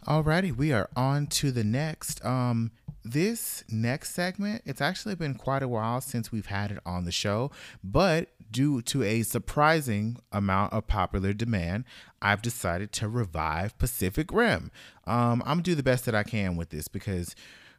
[0.07, 2.25] Alrighty, we are on to the next.
[2.25, 2.71] Um,
[3.05, 7.11] this next segment, it's actually been quite a while since we've had it on the
[7.11, 7.51] show,
[7.83, 11.85] but due to a surprising amount of popular demand,
[12.21, 14.71] I've decided to revive Pacific Rim.
[15.05, 17.35] Um, I'm gonna do the best that I can with this because,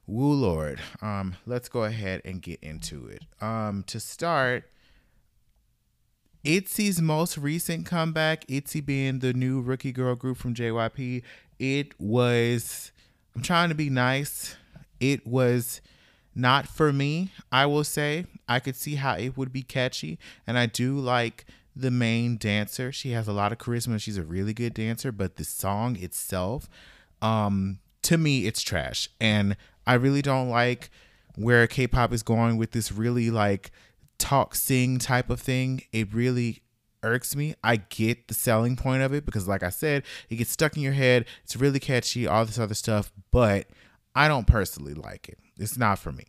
[0.06, 3.22] woo lord, um, let's go ahead and get into it.
[3.42, 4.70] Um, to start,
[6.44, 11.22] Itzy's most recent comeback, Itzy being the new rookie girl group from JYP,
[11.58, 12.92] it was,
[13.34, 14.56] I'm trying to be nice.
[15.00, 15.80] It was
[16.34, 18.26] not for me, I will say.
[18.48, 20.18] I could see how it would be catchy.
[20.46, 22.92] And I do like the main dancer.
[22.92, 24.00] She has a lot of charisma.
[24.00, 26.68] She's a really good dancer, but the song itself,
[27.22, 29.08] um, to me, it's trash.
[29.20, 29.56] And
[29.86, 30.90] I really don't like
[31.36, 33.70] where K-pop is going with this really like
[34.18, 35.82] talk sing type of thing.
[35.92, 36.62] It really
[37.02, 37.54] irks me.
[37.62, 40.82] I get the selling point of it because like I said, it gets stuck in
[40.82, 41.26] your head.
[41.42, 43.66] It's really catchy, all this other stuff, but
[44.14, 45.38] I don't personally like it.
[45.58, 46.24] It's not for me.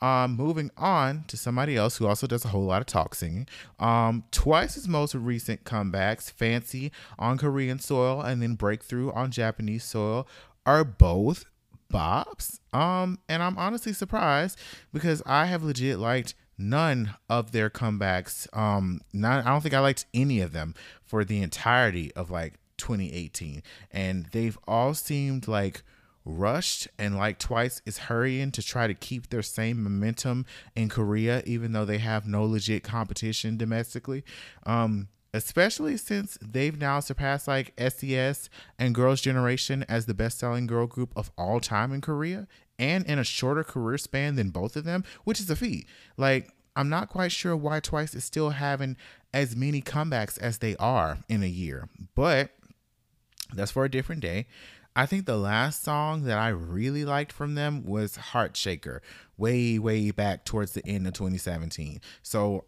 [0.00, 3.48] Um, moving on to somebody else who also does a whole lot of talk singing.
[3.80, 10.28] Um, Twice's most recent comebacks, Fancy on Korean soil and then Breakthrough on Japanese soil,
[10.64, 11.46] are both
[11.92, 12.60] bops.
[12.72, 14.58] Um, and I'm honestly surprised
[14.92, 18.46] because I have legit liked none of their comebacks.
[18.56, 20.74] Um, not I don't think I liked any of them
[21.04, 25.82] for the entirety of like 2018, and they've all seemed like
[26.24, 30.44] rushed and like twice is hurrying to try to keep their same momentum
[30.76, 34.24] in Korea, even though they have no legit competition domestically.
[34.66, 38.48] Um, especially since they've now surpassed like SES
[38.78, 42.46] and Girls' Generation as the best selling girl group of all time in Korea
[42.78, 45.86] and in a shorter career span than both of them, which is a feat.
[46.16, 48.96] Like, I'm not quite sure why Twice is still having
[49.34, 52.50] as many comebacks as they are in a year, but
[53.52, 54.46] that's for a different day.
[54.94, 59.02] I think the last song that I really liked from them was Heart Shaker,
[59.36, 62.00] way, way back towards the end of 2017.
[62.22, 62.64] So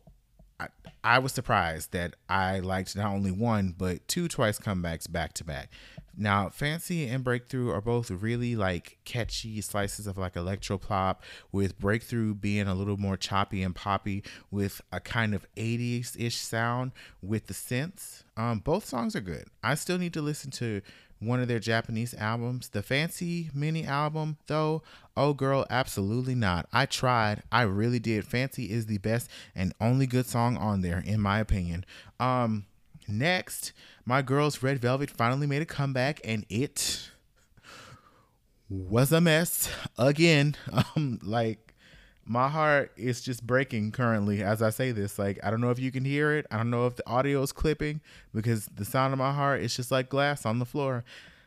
[1.02, 5.44] I, was surprised that I liked not only one, but two Twice comebacks back to
[5.44, 5.70] back.
[6.16, 11.78] Now, Fancy and Breakthrough are both really like catchy slices of like electro pop, with
[11.78, 16.92] Breakthrough being a little more choppy and poppy with a kind of 80s ish sound
[17.22, 18.24] with the synths.
[18.36, 19.46] Um, both songs are good.
[19.62, 20.82] I still need to listen to
[21.20, 22.70] one of their Japanese albums.
[22.70, 24.82] The Fancy mini album, though,
[25.16, 26.66] oh girl, absolutely not.
[26.72, 27.42] I tried.
[27.52, 28.24] I really did.
[28.24, 31.84] Fancy is the best and only good song on there, in my opinion.
[32.18, 32.66] Um,
[33.06, 33.72] next,
[34.04, 37.10] my girls Red Velvet finally made a comeback, and it
[38.68, 40.56] was a mess again.
[40.96, 41.69] Um, like
[42.30, 45.18] my heart is just breaking currently as I say this.
[45.18, 46.46] Like, I don't know if you can hear it.
[46.48, 48.00] I don't know if the audio is clipping
[48.32, 51.02] because the sound of my heart is just like glass on the floor.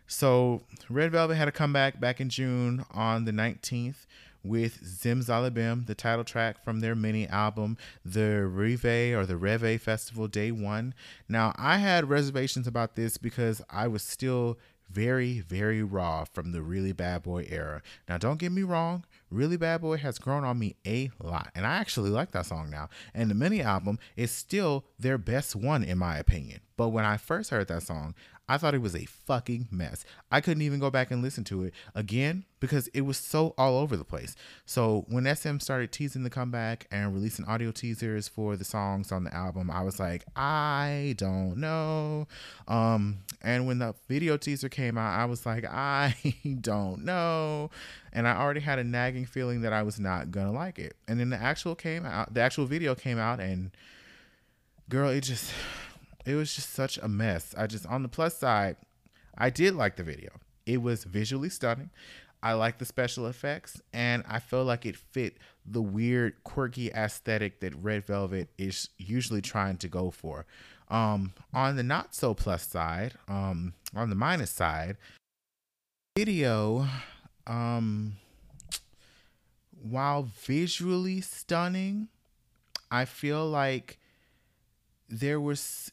[0.08, 4.06] So, Red Velvet had a comeback back in June on the 19th
[4.44, 8.84] with Zimzalabim, the title track from their mini album, the Rive
[9.16, 10.94] or the Reve Festival Day One.
[11.30, 14.58] Now, I had reservations about this because I was still
[14.94, 17.82] very, very raw from the Really Bad Boy era.
[18.08, 21.66] Now, don't get me wrong, Really Bad Boy has grown on me a lot, and
[21.66, 22.90] I actually like that song now.
[23.14, 26.60] And the mini album is still their best one, in my opinion.
[26.78, 28.16] But when I first heard that song,
[28.48, 30.04] I thought it was a fucking mess.
[30.30, 33.78] I couldn't even go back and listen to it again because it was so all
[33.78, 34.36] over the place.
[34.66, 39.24] So when SM started teasing the comeback and releasing audio teasers for the songs on
[39.24, 42.28] the album, I was like, I don't know.
[42.68, 46.14] Um, and when the video teaser came out, I was like, I
[46.60, 47.70] don't know.
[48.12, 50.98] And I already had a nagging feeling that I was not gonna like it.
[51.08, 53.72] And then the actual came out, the actual video came out, and
[54.90, 55.52] girl, it just
[56.26, 57.54] it was just such a mess.
[57.58, 58.78] I just on the plus side,
[59.38, 60.32] I did like the video.
[60.66, 61.90] It was visually stunning.
[62.42, 67.62] I like the special effects, and I feel like it fit the weird, quirky aesthetic
[67.62, 70.46] that Red Velvet is usually trying to go for.
[70.90, 74.98] Um, on the not so plus side, um, on the minus side,
[76.18, 76.86] video,
[77.48, 78.18] um,
[79.82, 82.10] while visually stunning,
[82.92, 84.00] I feel like
[85.08, 85.92] there was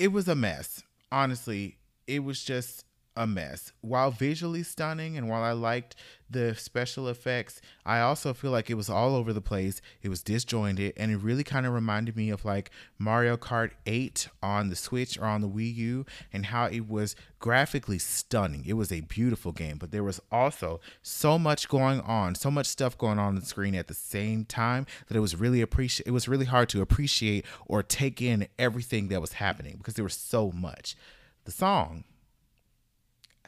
[0.00, 0.82] it was a mess.
[1.12, 1.76] Honestly,
[2.06, 2.86] it was just
[3.16, 3.72] a mess.
[3.80, 5.96] While visually stunning and while I liked
[6.30, 9.80] the special effects, I also feel like it was all over the place.
[10.00, 14.28] It was disjointed and it really kind of reminded me of like Mario Kart 8
[14.42, 18.64] on the Switch or on the Wii U and how it was graphically stunning.
[18.64, 22.66] It was a beautiful game, but there was also so much going on, so much
[22.66, 26.06] stuff going on on the screen at the same time that it was really appreciate
[26.06, 30.04] it was really hard to appreciate or take in everything that was happening because there
[30.04, 30.96] was so much.
[31.44, 32.04] The song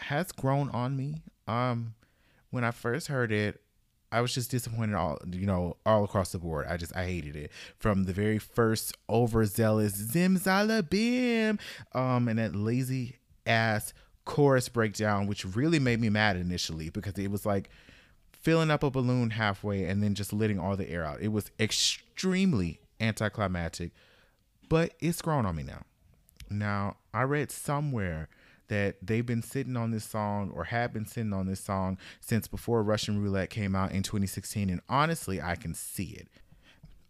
[0.02, 1.22] has grown on me.
[1.46, 1.94] Um,
[2.50, 3.60] when I first heard it,
[4.12, 6.66] I was just disappointed all you know all across the board.
[6.68, 11.58] I just I hated it from the very first overzealous zimzalabim,
[11.94, 13.94] um, and that lazy ass
[14.24, 17.70] chorus breakdown, which really made me mad initially because it was like
[18.32, 21.20] filling up a balloon halfway and then just letting all the air out.
[21.20, 23.92] It was extremely anticlimactic,
[24.68, 25.84] but it's grown on me now.
[26.50, 28.28] Now, I read somewhere
[28.72, 32.48] that they've been sitting on this song or have been sitting on this song since
[32.48, 34.70] before Russian Roulette came out in 2016.
[34.70, 36.28] And honestly, I can see it,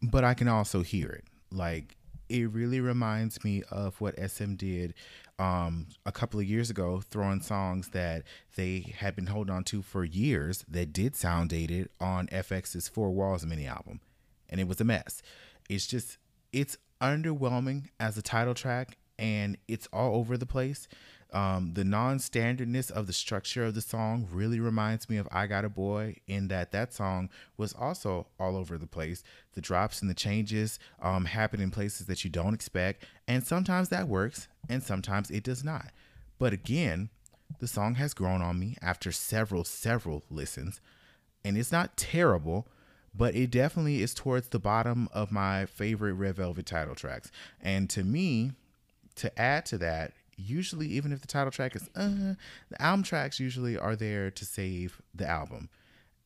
[0.03, 1.25] but I can also hear it.
[1.53, 1.95] Like,
[2.29, 4.95] it really reminds me of what SM did
[5.39, 8.25] um, a couple of years ago, throwing songs that
[8.57, 13.13] they had been holding on to for years that did sound dated on FX's Four
[13.13, 14.01] Walls mini album.
[14.51, 15.23] And it was a mess.
[15.71, 16.19] It's just,
[16.53, 20.89] it's underwhelming as a title track and it's all over the place.
[21.33, 25.65] Um, the non-standardness of the structure of the song really reminds me of "I Got
[25.65, 29.23] a Boy" in that that song was also all over the place.
[29.55, 33.89] The drops and the changes um, happen in places that you don't expect, and sometimes
[33.89, 35.91] that works, and sometimes it does not.
[36.39, 37.09] But again,
[37.61, 40.81] the song has grown on me after several, several listens,
[41.45, 42.69] and it's not terrible
[43.15, 47.31] but it definitely is towards the bottom of my favorite Red Velvet title tracks.
[47.61, 48.53] And to me,
[49.17, 52.35] to add to that, usually even if the title track is uh,
[52.71, 55.69] the album tracks usually are there to save the album.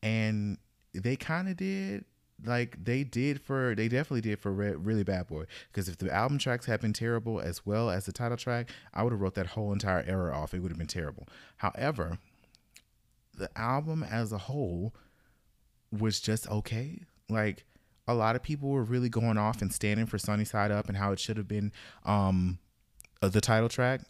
[0.01, 0.57] And
[0.93, 2.05] they kind of did
[2.45, 5.45] like they did for they definitely did for Red, really bad boy.
[5.71, 9.03] Because if the album tracks had been terrible as well as the title track i
[9.03, 10.53] would have wrote that whole entire era off.
[10.53, 11.27] It would have been terrible.
[11.57, 12.19] However
[13.35, 14.95] the album as a whole
[15.91, 17.01] was just okay.
[17.29, 17.65] Like
[18.07, 20.97] a lot of people were really going off and standing for sunny side up and
[20.97, 21.71] how it should have been
[22.05, 22.59] um
[23.21, 24.01] uh, the title track.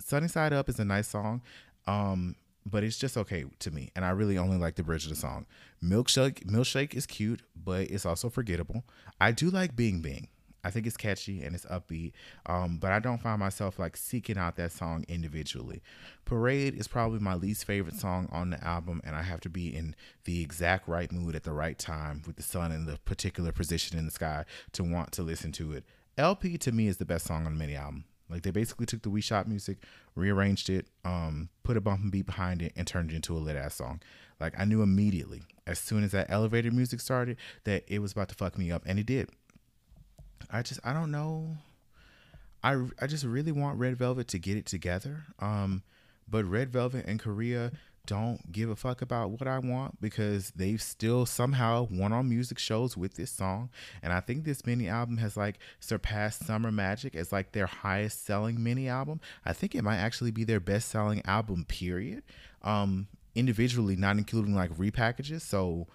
[0.00, 1.42] Sunny Side Up is a nice song,
[1.86, 2.36] um,
[2.66, 3.90] but it's just okay to me.
[3.96, 5.46] And I really only like the bridge of the song.
[5.82, 8.84] Milkshake, Milkshake is cute, but it's also forgettable.
[9.20, 10.28] I do like Bing Bing.
[10.64, 12.12] I think it's catchy and it's upbeat,
[12.46, 15.82] um, but I don't find myself like seeking out that song individually.
[16.24, 19.76] Parade is probably my least favorite song on the album, and I have to be
[19.76, 19.94] in
[20.24, 23.98] the exact right mood at the right time with the sun in the particular position
[23.98, 25.84] in the sky to want to listen to it.
[26.16, 28.04] LP to me is the best song on the mini album.
[28.34, 29.78] Like they basically took the Wii Shop music,
[30.16, 33.38] rearranged it, um, put a bump and beat behind it, and turned it into a
[33.38, 34.02] lit ass song.
[34.40, 38.30] Like I knew immediately, as soon as that elevator music started, that it was about
[38.30, 39.30] to fuck me up, and it did.
[40.50, 41.58] I just I don't know.
[42.64, 45.26] I I just really want Red Velvet to get it together.
[45.38, 45.84] Um,
[46.28, 47.70] but Red Velvet and Korea
[48.06, 52.58] don't give a fuck about what I want because they've still somehow won on music
[52.58, 53.70] shows with this song.
[54.02, 58.24] And I think this mini album has like surpassed Summer Magic as like their highest
[58.24, 59.20] selling mini album.
[59.44, 62.22] I think it might actually be their best selling album, period.
[62.62, 65.40] Um, individually, not including like repackages.
[65.42, 65.86] So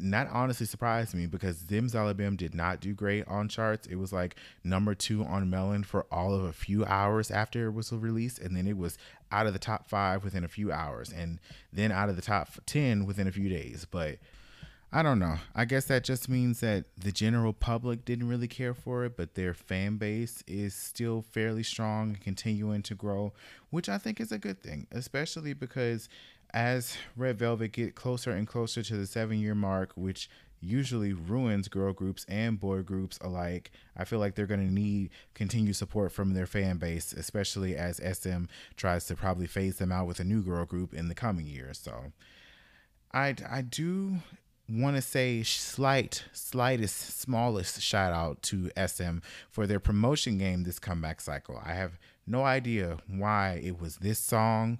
[0.00, 3.86] that honestly surprised me because Zimzalabim did not do great on charts.
[3.86, 7.72] It was like number two on Melon for all of a few hours after it
[7.72, 8.96] was released, and then it was
[9.30, 11.40] out of the top five within a few hours, and
[11.72, 13.86] then out of the top 10 within a few days.
[13.90, 14.18] But
[14.94, 15.36] I don't know.
[15.54, 19.34] I guess that just means that the general public didn't really care for it, but
[19.34, 23.32] their fan base is still fairly strong and continuing to grow,
[23.70, 26.10] which I think is a good thing, especially because
[26.54, 30.28] as Red Velvet get closer and closer to the seven year mark, which
[30.62, 33.72] usually ruins girl groups and boy groups alike.
[33.96, 37.96] I feel like they're going to need continued support from their fan base, especially as
[37.96, 38.44] SM
[38.76, 41.78] tries to probably phase them out with a new girl group in the coming years.
[41.78, 42.12] So
[43.12, 44.18] I, I do
[44.68, 49.18] want to say slight, slightest, smallest shout out to SM
[49.50, 51.60] for their promotion game this comeback cycle.
[51.62, 54.78] I have no idea why it was this song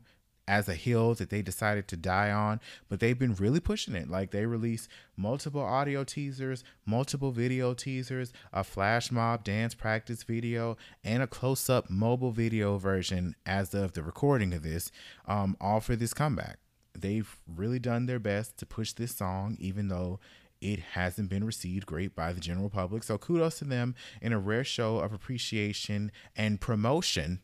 [0.49, 4.11] as a hill that they decided to die on, but they've been really pushing it.
[4.11, 10.77] Like they released multiple audio teasers, multiple video teasers, a flash mob dance practice video,
[11.05, 14.91] and a close up mobile video version as of the recording of this,
[15.27, 16.59] um, all for this comeback.
[16.95, 20.21] They've really done their best to push this song, even though
[20.61, 23.03] it hasn't been received great by the general public.
[23.03, 27.41] So kudos to them in a rare show of appreciation and promotion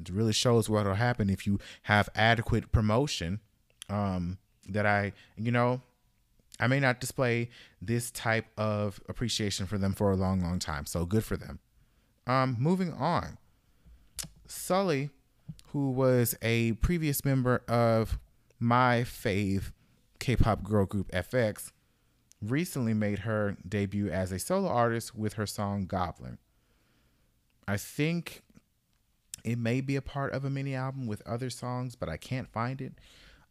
[0.00, 3.40] it really shows what will happen if you have adequate promotion.
[3.88, 4.38] Um,
[4.68, 5.82] that I, you know,
[6.58, 7.50] I may not display
[7.82, 10.86] this type of appreciation for them for a long, long time.
[10.86, 11.58] So good for them.
[12.26, 13.38] Um, moving on.
[14.48, 15.10] Sulli,
[15.68, 18.18] who was a previous member of
[18.58, 19.72] my fave
[20.20, 21.72] K-pop girl group f(x),
[22.40, 26.38] recently made her debut as a solo artist with her song Goblin.
[27.66, 28.43] I think
[29.44, 32.48] it may be a part of a mini album with other songs, but I can't
[32.48, 32.94] find it.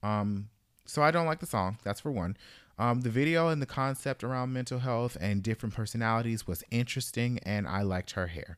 [0.02, 0.50] Um,
[0.86, 1.78] so I don't like the song.
[1.84, 2.36] That's for one.
[2.80, 7.68] Um, the video and the concept around mental health and different personalities was interesting, and
[7.68, 8.58] I liked her hair.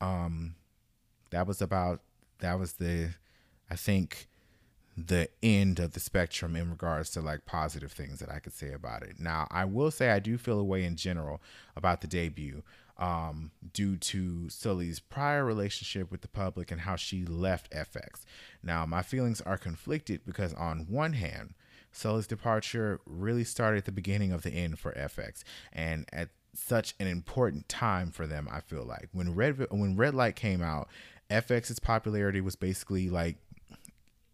[0.00, 0.54] Um,
[1.30, 2.00] that was about
[2.40, 3.10] that was the,
[3.70, 4.28] I think,
[4.96, 8.72] the end of the spectrum in regards to like positive things that I could say
[8.72, 9.18] about it.
[9.18, 11.40] Now, I will say I do feel a way in general
[11.76, 12.62] about the debut.
[13.00, 18.24] Um, due to Sulli's prior relationship with the public and how she left FX.
[18.62, 21.54] Now, my feelings are conflicted because, on one hand,
[21.92, 25.42] Sulli's departure really started at the beginning of the end for FX,
[25.72, 28.48] and at such an important time for them.
[28.50, 30.88] I feel like when Red when Red Light came out,
[31.30, 33.36] FX's popularity was basically like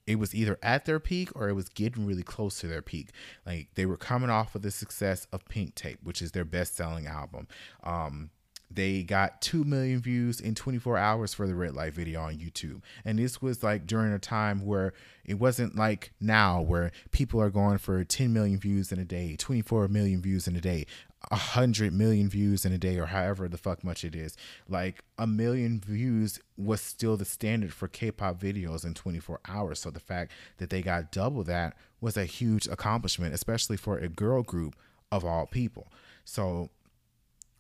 [0.06, 3.10] it was either at their peak or it was getting really close to their peak.
[3.44, 6.76] Like they were coming off of the success of Pink Tape, which is their best
[6.76, 7.48] selling album.
[7.82, 8.30] Um,
[8.76, 12.82] they got 2 million views in 24 hours for the red light video on YouTube.
[13.04, 14.92] And this was like during a time where
[15.24, 19.34] it wasn't like now where people are going for 10 million views in a day,
[19.36, 20.86] 24 million views in a day,
[21.28, 24.36] 100 million views in a day, or however the fuck much it is.
[24.68, 29.80] Like a million views was still the standard for K pop videos in 24 hours.
[29.80, 34.08] So the fact that they got double that was a huge accomplishment, especially for a
[34.08, 34.76] girl group
[35.10, 35.88] of all people.
[36.24, 36.70] So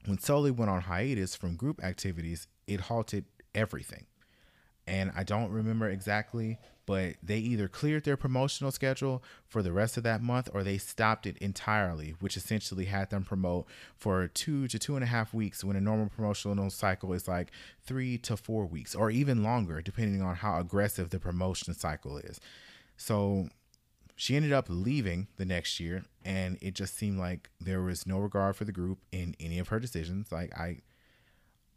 [0.06, 4.06] when Sulli went on hiatus from group activities, it halted everything.
[4.88, 9.96] And I don't remember exactly, but they either cleared their promotional schedule for the rest
[9.96, 14.68] of that month or they stopped it entirely, which essentially had them promote for two
[14.68, 17.50] to two and a half weeks when a normal promotional cycle is like
[17.84, 22.38] three to four weeks or even longer, depending on how aggressive the promotion cycle is.
[22.96, 23.48] So
[24.16, 28.18] she ended up leaving the next year, and it just seemed like there was no
[28.18, 30.32] regard for the group in any of her decisions.
[30.32, 30.78] Like I,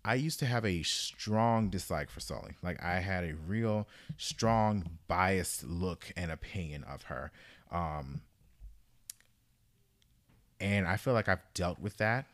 [0.06, 2.54] I used to have a strong dislike for Sulli.
[2.64, 7.32] Like I had a real strong biased look and opinion of her.
[7.72, 8.22] Um,
[10.62, 12.26] and I feel like I've dealt with that.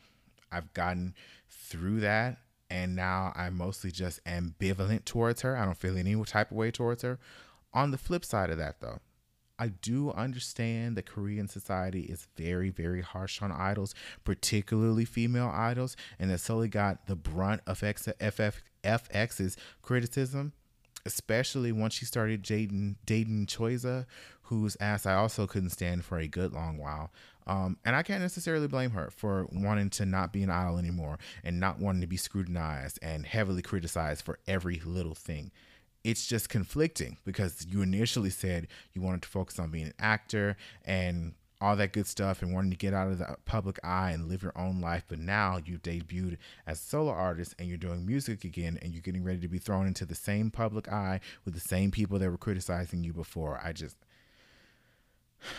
[0.51, 1.15] I've gotten
[1.49, 2.37] through that.
[2.69, 5.57] And now I'm mostly just ambivalent towards her.
[5.57, 7.17] I don't feel any type of way towards her.
[7.73, 8.99] On the flip side of that, though,
[9.57, 15.95] I do understand that Korean society is very, very harsh on idols, particularly female idols,
[16.19, 20.53] and that Sulli got the brunt of FF, FX's criticism,
[21.05, 24.05] especially once she started dating, dating Choiza,
[24.43, 27.11] whose ass I also couldn't stand for a good long while.
[27.47, 31.19] Um, and I can't necessarily blame her for wanting to not be an idol anymore
[31.43, 35.51] and not wanting to be scrutinized and heavily criticized for every little thing
[36.05, 40.55] it's just conflicting because you initially said you wanted to focus on being an actor
[40.85, 44.29] and all that good stuff and wanting to get out of the public eye and
[44.29, 45.03] live your own life.
[45.07, 46.37] But now you've debuted
[46.67, 49.57] as a solo artist and you're doing music again and you're getting ready to be
[49.57, 53.59] thrown into the same public eye with the same people that were criticizing you before.
[53.63, 53.97] I just,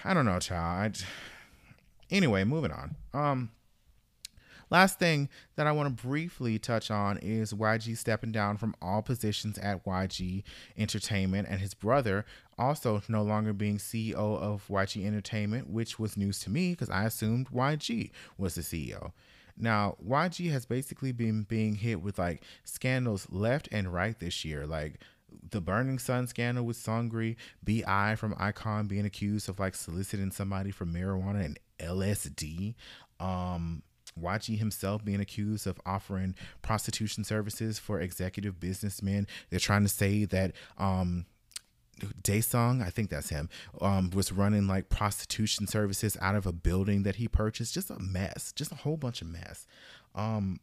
[0.04, 0.96] I don't know, child.
[1.02, 2.94] I, anyway, moving on.
[3.12, 3.50] Um,
[4.68, 9.00] Last thing that I want to briefly touch on is YG stepping down from all
[9.00, 10.42] positions at YG
[10.76, 12.24] Entertainment and his brother
[12.58, 17.04] also no longer being CEO of YG Entertainment, which was news to me because I
[17.04, 19.12] assumed YG was the CEO.
[19.56, 24.66] Now, YG has basically been being hit with like scandals left and right this year.
[24.66, 25.00] Like
[25.50, 30.70] the Burning Sun scandal with Seungri, BI from iKON being accused of like soliciting somebody
[30.70, 32.74] for marijuana and LSD.
[33.18, 33.82] Um,
[34.20, 39.26] YG himself being accused of offering prostitution services for executive businessmen.
[39.50, 41.26] They're trying to say that um,
[42.22, 43.48] Daesung, I think that's him,
[43.80, 47.74] um, was running like prostitution services out of a building that he purchased.
[47.74, 49.66] Just a mess, just a whole bunch of mess.
[50.14, 50.60] Um,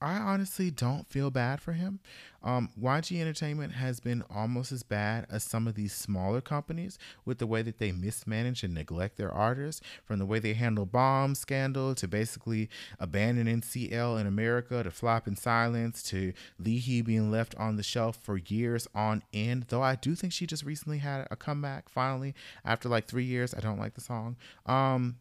[0.00, 2.00] I honestly don't feel bad for him.
[2.42, 7.38] Um, YG Entertainment has been almost as bad as some of these smaller companies with
[7.38, 11.34] the way that they mismanage and neglect their artists, from the way they handle Bom
[11.34, 12.68] scandal to basically
[13.00, 17.82] abandoning CL in America to flop in silence to Lee Hi being left on the
[17.82, 19.66] shelf for years on end.
[19.68, 22.34] Though I do think she just recently had a comeback finally
[22.64, 23.54] after like three years.
[23.54, 24.36] I don't like the song.
[24.66, 25.16] Um,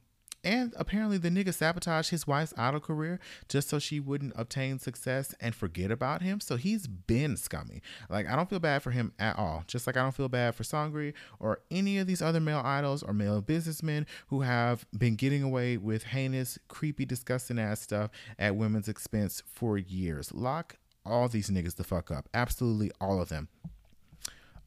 [0.46, 3.20] and apparently, the nigga sabotaged his wife's idol career
[3.50, 6.40] just so she wouldn't obtain success and forget about him.
[6.40, 7.82] So he's been scummy.
[8.10, 9.64] Like, I don't feel bad for him at all.
[9.66, 13.02] Just like I don't feel bad for Seungri or any of these other male idols
[13.02, 18.56] or male businessmen who have been getting away with heinous, creepy, disgusting ass stuff at
[18.56, 20.32] women's expense for years.
[20.32, 22.30] Lock all these niggas the fuck up.
[22.36, 23.48] Absolutely all of them.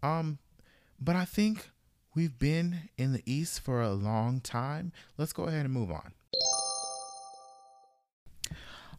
[0.02, 0.38] Um,
[1.00, 1.70] but I think
[2.14, 4.92] We've been in the East for a long time.
[5.16, 6.12] Let's go ahead and move on.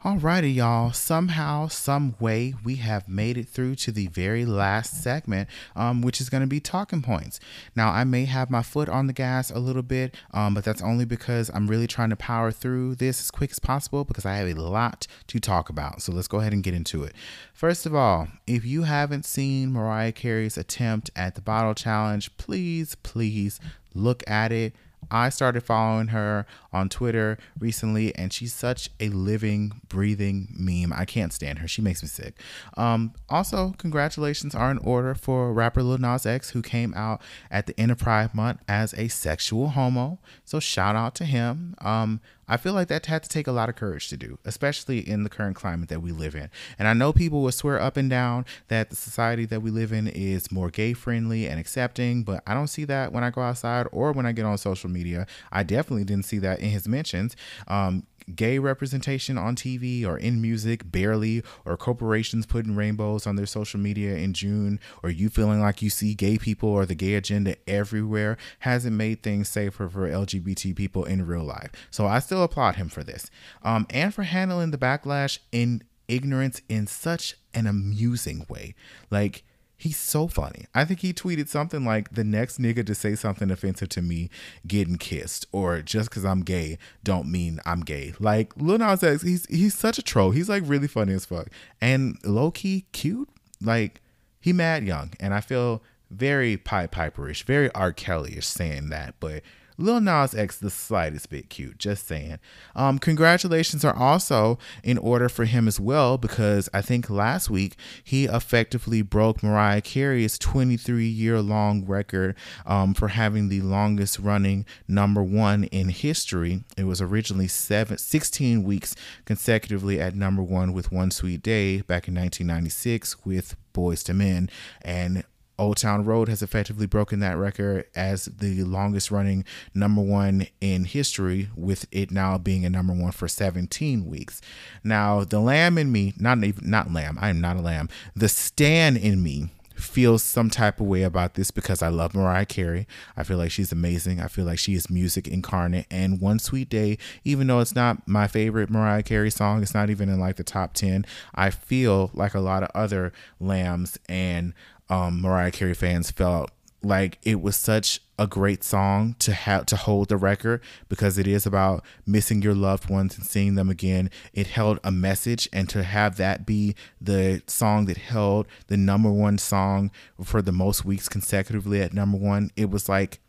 [0.06, 0.94] Alrighty, y'all.
[0.94, 6.22] Somehow, some way, we have made it through to the very last segment, um, which
[6.22, 7.42] is going to be talking points.
[7.76, 10.82] Now, I may have my foot on the gas a little bit, um, but that's
[10.82, 14.36] only because I'm really trying to power through this as quick as possible because I
[14.36, 16.02] have a lot to talk about.
[16.02, 17.14] So let's go ahead and get into it.
[17.54, 22.96] First of all, if you haven't seen Mariah Carey's attempt at the bottle challenge, please,
[22.96, 23.60] please
[23.94, 24.74] look at it
[25.12, 30.94] I started following her on Twitter recently, and she's such a living, breathing meme.
[30.94, 31.68] I can't stand her.
[31.68, 32.36] She makes me sick.
[32.78, 37.66] Um, also, congratulations are in order for rapper Lil Nas X, who came out at
[37.66, 40.20] the end of Pride Month as a sexual homo.
[40.46, 41.76] So shout out to him.
[41.80, 45.08] Um, I feel like that had to take a lot of courage to do, especially
[45.08, 46.50] in the current climate that we live in.
[46.78, 49.94] And I know people will swear up and down that the society that we live
[49.94, 53.42] in is more gay friendly and accepting, but I don't see that when I go
[53.42, 55.28] outside or when I get on social media.
[55.52, 57.36] I definitely didn't see that in his mentions.
[57.68, 58.04] Um,
[58.36, 63.80] gay representation on TV or in music barely, or corporations putting rainbows on their social
[63.80, 67.56] media in June, or you feeling like you see gay people or the gay agenda
[67.68, 71.72] everywhere hasn't made things safer for LGBT people in real life.
[71.90, 73.30] So I still applaud him for this.
[73.64, 78.76] Um, and for handling the backlash in ignorance in such an amusing way.
[79.10, 79.44] Like,
[79.82, 80.66] He's so funny.
[80.76, 84.30] I think he tweeted something like, the next nigga to say something offensive to me
[84.68, 88.14] getting kissed, or just because I'm gay don't mean I'm gay.
[88.20, 90.32] Like Lil Nas X, he's he's such a troll.
[90.32, 91.48] He's like really funny as fuck.
[91.80, 93.30] And low key cute.
[93.62, 94.02] Like
[94.42, 95.14] he mad young.
[95.18, 97.94] And I feel very Pied Piperish, very R.
[97.94, 99.44] Kelly-ish saying that, but
[99.80, 102.40] Lil Nas X the slightest bit cute, just saying.
[102.76, 107.78] Um, congratulations are also in order for him as well because I think last week
[108.04, 114.66] he effectively broke Mariah Carey's 23 year long record um, for having the longest running
[114.88, 116.64] number one in history.
[116.76, 122.08] It was originally seven, 16 weeks consecutively at number one with One Sweet Day back
[122.08, 124.50] in 1996 with Boyz II Men,
[124.82, 125.24] and
[125.60, 129.44] Old Town Road has effectively broken that record as the longest running
[129.74, 134.42] number one in history, with it now being a number one for 17 weeks.
[134.84, 137.90] Now, the lamb in me, not even not lamb, I am not a lamb.
[138.16, 142.46] The stan in me feels some type of way about this because I love Mariah
[142.46, 142.88] Carey.
[143.16, 144.20] I feel like she's amazing.
[144.20, 145.86] I feel like she is music incarnate.
[145.90, 149.90] And One Sweet Day, even though it's not my favorite Mariah Carey song, it's not
[149.90, 151.06] even in like the top 10.
[151.34, 154.54] I feel like a lot of other lambs and
[154.90, 159.76] um, Mariah Carey fans felt like it was such a great song to have to
[159.76, 164.10] hold the record because it is about missing your loved ones and seeing them again.
[164.34, 169.12] It held a message, and to have that be the song that held the number
[169.12, 169.92] one song
[170.24, 173.20] for the most weeks consecutively at number one, it was like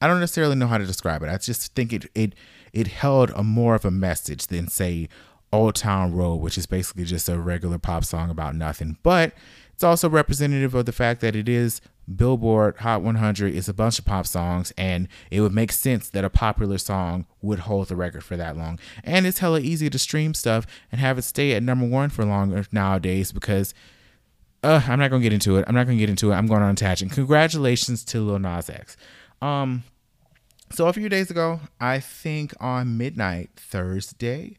[0.00, 1.28] I don't necessarily know how to describe it.
[1.28, 2.34] I just think it it
[2.72, 5.08] it held a more of a message than say
[5.52, 8.98] Old Town Road, which is basically just a regular pop song about nothing.
[9.02, 9.32] But
[9.76, 11.82] it's also representative of the fact that it is
[12.14, 16.24] Billboard Hot 100 is a bunch of pop songs, and it would make sense that
[16.24, 18.78] a popular song would hold the record for that long.
[19.04, 22.24] And it's hella easy to stream stuff and have it stay at number one for
[22.24, 23.74] longer nowadays because
[24.62, 25.66] uh, I'm not gonna get into it.
[25.68, 26.36] I'm not gonna get into it.
[26.36, 27.12] I'm going on a tangent.
[27.12, 28.96] Congratulations to Lil Nas X.
[29.42, 29.84] Um,
[30.72, 34.56] so a few days ago, I think on midnight Thursday,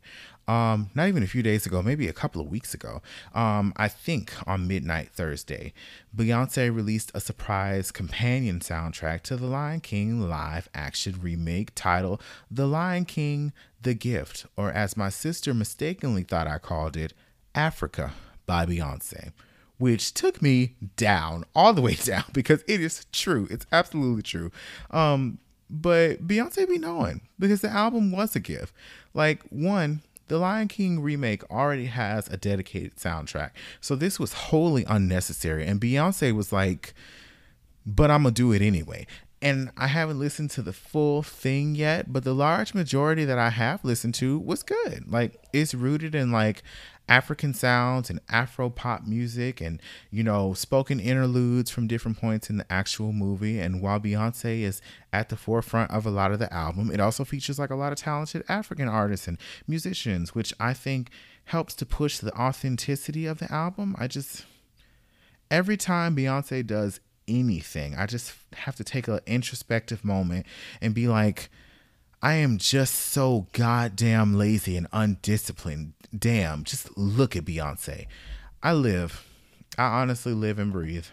[0.48, 3.02] um, not even a few days ago, maybe a couple of weeks ago,
[3.36, 5.74] um, I think on midnight Thursday,
[6.16, 12.66] Beyonce released a surprise companion soundtrack to The Lion King live action remake titled The
[12.66, 17.14] Lion King The Gift, or as my sister mistakenly thought I called it,
[17.54, 18.14] Africa
[18.46, 19.34] by Beyonce.
[19.80, 23.48] Which took me down, all the way down, because it is true.
[23.52, 24.52] It's absolutely true.
[24.92, 25.40] Um,
[25.70, 28.74] but Beyonce be knowing because the album was a gift.
[29.14, 33.52] Like, one, the Lion King remake already has a dedicated soundtrack.
[33.82, 35.66] So this was wholly unnecessary.
[35.66, 36.94] And Beyonce was like,
[37.86, 39.08] but I'm to do it anyway.
[39.42, 43.52] And I haven't listened to the full thing yet, but the large majority that I
[43.52, 45.12] have listened to was good.
[45.12, 46.64] Like, it's rooted in like
[47.10, 49.82] African sounds and Afro pop music and,
[50.12, 53.60] you know, spoken interludes from different points in the actual movie.
[53.60, 54.82] And while Beyonce is
[55.14, 57.92] at the forefront of a lot of the album, it also features like a lot
[57.92, 59.38] of talented African artists and
[59.68, 61.10] musicians, which I think
[61.46, 63.96] helps to push the authenticity of the album.
[63.98, 64.46] I just,
[65.50, 70.46] every time Beyonce does anything, I just have to take an introspective moment
[70.82, 71.50] and be like,
[72.22, 78.08] I am just so goddamn lazy and undisciplined damn, just look at Beyonce.
[78.64, 79.26] I live.
[79.78, 81.06] I honestly live and breathe.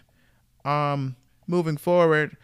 [0.64, 2.36] Um, moving forward,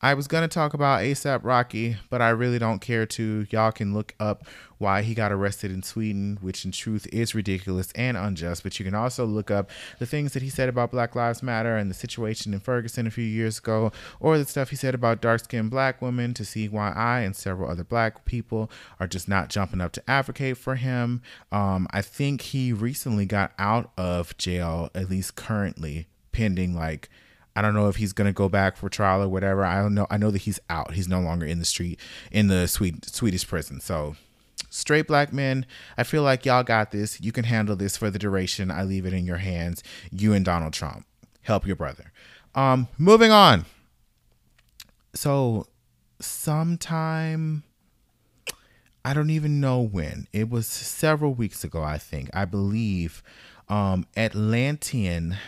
[0.00, 3.46] I was going to talk about ASAP Rocky, but I really don't care to.
[3.50, 4.44] Y'all can look up
[4.78, 8.62] why he got arrested in Sweden, which in truth is ridiculous and unjust.
[8.62, 11.76] But you can also look up the things that he said about Black Lives Matter
[11.76, 13.90] and the situation in Ferguson a few years ago,
[14.20, 17.34] or the stuff he said about dark skinned black women to see why I and
[17.34, 18.70] several other black people
[19.00, 21.22] are just not jumping up to advocate for him.
[21.50, 27.08] Um, I think he recently got out of jail, at least currently, pending like
[27.58, 29.64] I don't know if he's gonna go back for trial or whatever.
[29.64, 30.06] I don't know.
[30.10, 30.94] I know that he's out.
[30.94, 31.98] He's no longer in the street
[32.30, 33.80] in the sweet Swedish prison.
[33.80, 34.14] So
[34.70, 37.20] straight black men, I feel like y'all got this.
[37.20, 38.70] You can handle this for the duration.
[38.70, 39.82] I leave it in your hands.
[40.12, 41.04] You and Donald Trump.
[41.42, 42.12] Help your brother.
[42.54, 43.64] Um, moving on.
[45.14, 45.66] So
[46.20, 47.64] sometime
[49.04, 50.28] I don't even know when.
[50.32, 52.30] It was several weeks ago, I think.
[52.32, 53.20] I believe
[53.68, 55.38] um Atlantean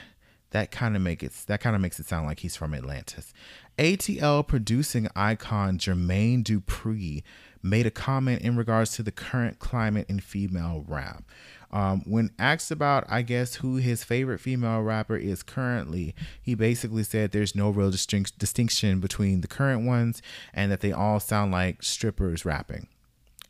[0.50, 3.32] that kind of make it that kind of makes it sound like he's from Atlantis.
[3.78, 7.22] ATL producing icon Jermaine Dupri
[7.62, 11.24] made a comment in regards to the current climate in female rap.
[11.72, 17.04] Um, when asked about, I guess, who his favorite female rapper is currently, he basically
[17.04, 20.20] said there's no real distinct- distinction between the current ones
[20.52, 22.88] and that they all sound like strippers rapping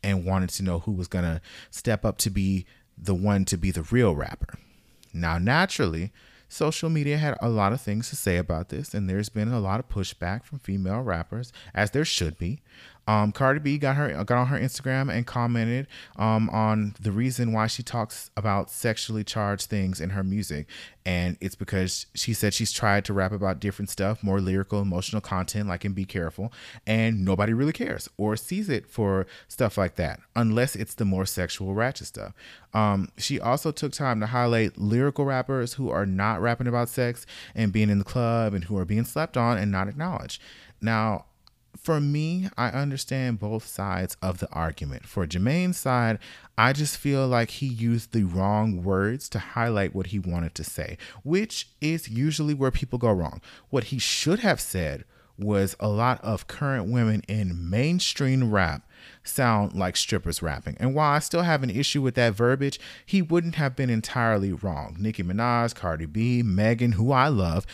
[0.03, 1.41] and wanted to know who was going to
[1.71, 4.53] step up to be the one to be the real rapper.
[5.13, 6.11] Now, naturally,
[6.51, 9.59] social media had a lot of things to say about this, and there's been a
[9.59, 12.61] lot of pushback from female rappers, as there should be.
[13.11, 17.51] Um, Cardi B got her got on her Instagram and commented um, on the reason
[17.51, 20.65] why she talks about sexually charged things in her music,
[21.05, 25.21] and it's because she said she's tried to rap about different stuff, more lyrical, emotional
[25.21, 26.53] content, like in "Be Careful,"
[26.87, 31.25] and nobody really cares or sees it for stuff like that, unless it's the more
[31.25, 32.33] sexual, ratchet stuff.
[32.73, 37.25] Um, she also took time to highlight lyrical rappers who are not rapping about sex
[37.55, 40.41] and being in the club and who are being slept on and not acknowledged.
[40.79, 41.25] Now,
[41.81, 45.07] for me, I understand both sides of the argument.
[45.07, 46.19] For Jermaine's side,
[46.55, 50.63] I just feel like he used the wrong words to highlight what he wanted to
[50.63, 53.41] say, which is usually where people go wrong.
[53.71, 55.05] What he should have said
[55.39, 58.87] was a lot of current women in mainstream rap
[59.23, 60.77] sound like strippers rapping.
[60.79, 64.51] And while I still have an issue with that verbiage, he wouldn't have been entirely
[64.51, 64.97] wrong.
[64.99, 67.65] Nicki Minaj, Cardi B, Megan, who I love,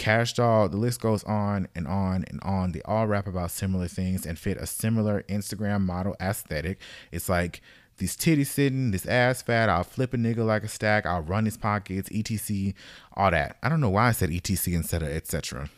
[0.00, 2.72] Kash Doll, the list goes on and on and on.
[2.72, 6.80] They all rap about similar things and fit a similar Instagram model aesthetic.
[7.12, 7.60] It's like
[7.98, 11.44] these titties sitting, this ass fat, I'll flip a nigga like a stack, I'll run
[11.44, 12.72] his pockets, etc.
[13.14, 13.58] All that.
[13.62, 14.74] I don't know why I said etc.
[14.74, 15.68] instead of etc.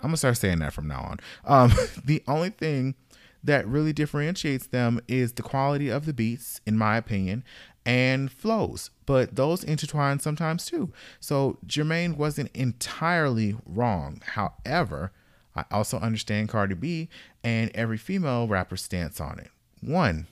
[0.00, 1.20] I'm gonna start saying that from now on.
[1.46, 1.72] Um,
[2.04, 2.96] the only thing
[3.42, 7.44] that really differentiates them is the quality of the beats, in my opinion,
[7.86, 10.92] and flows, but those intertwine sometimes too.
[11.18, 14.22] So Jermaine wasn't entirely wrong.
[14.24, 15.10] However,
[15.56, 17.08] I also understand Cardi B
[17.42, 19.50] and every female rapper's stance on it.
[19.80, 20.28] One,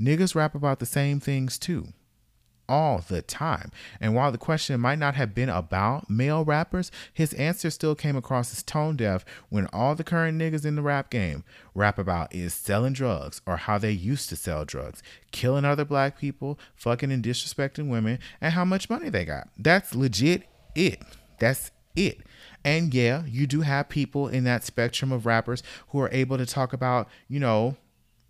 [0.00, 1.88] niggas rap about the same things too
[2.68, 3.70] all the time.
[4.00, 8.16] And while the question might not have been about male rappers, his answer still came
[8.16, 11.44] across as tone deaf when all the current niggas in the rap game
[11.74, 16.18] rap about is selling drugs or how they used to sell drugs, killing other black
[16.18, 19.48] people, fucking and disrespecting women, and how much money they got.
[19.58, 20.44] That's legit
[20.74, 21.02] it.
[21.38, 22.20] That's it.
[22.64, 26.46] And yeah, you do have people in that spectrum of rappers who are able to
[26.46, 27.76] talk about, you know,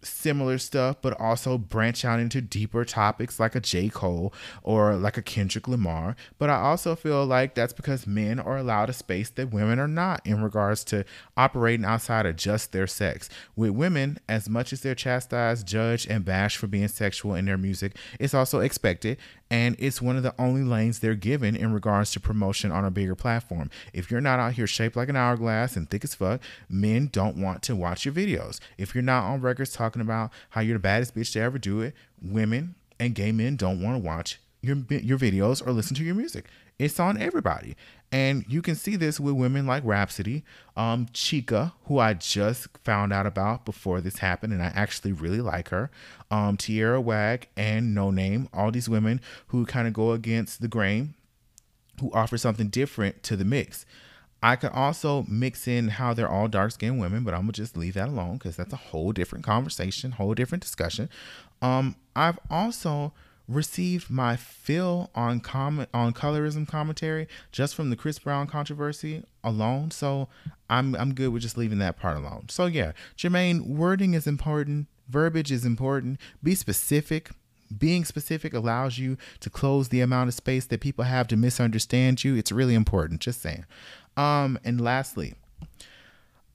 [0.04, 3.88] similar stuff, but also branch out into deeper topics like a J.
[3.88, 4.32] Cole
[4.62, 6.16] or like a Kendrick Lamar.
[6.38, 9.88] But I also feel like that's because men are allowed a space that women are
[9.88, 11.04] not in regards to
[11.36, 13.28] operating outside of just their sex.
[13.56, 17.58] With women, as much as they're chastised, judged, and bashed for being sexual in their
[17.58, 19.18] music, it's also expected
[19.52, 22.90] and it's one of the only lanes they're given in regards to promotion on a
[22.90, 23.68] bigger platform.
[23.92, 26.40] If you're not out here shaped like an hourglass and thick as fuck,
[26.70, 28.60] men don't want to watch your videos.
[28.78, 31.82] If you're not on records talking about how you're the baddest bitch to ever do
[31.82, 36.04] it, women and gay men don't want to watch your your videos or listen to
[36.04, 36.46] your music.
[36.78, 37.76] It's on everybody.
[38.12, 40.44] And you can see this with women like Rapsody,
[40.76, 45.40] um, Chika, who I just found out about before this happened, and I actually really
[45.40, 45.90] like her.
[46.30, 51.14] Um, Tierra Whack and Noname, all these women who kind of go against the grain,
[52.00, 53.86] who offer something different to the mix.
[54.42, 57.76] I could also mix in how they're all dark skinned women, but I'm gonna just
[57.76, 61.08] leave that alone because that's a whole different conversation, whole different discussion.
[61.62, 63.14] Um, I've also
[63.54, 69.90] received my fill on comment on colorism commentary just from the Chris Brown controversy alone.
[69.90, 70.28] So
[70.70, 72.46] I'm I'm good with just leaving that part alone.
[72.48, 76.18] So yeah, Jermaine, wording is important, verbiage is important.
[76.42, 77.30] Be specific.
[77.76, 82.22] Being specific allows you to close the amount of space that people have to misunderstand
[82.22, 82.34] you.
[82.36, 83.20] It's really important.
[83.20, 83.64] Just saying.
[84.16, 85.34] Um, and lastly,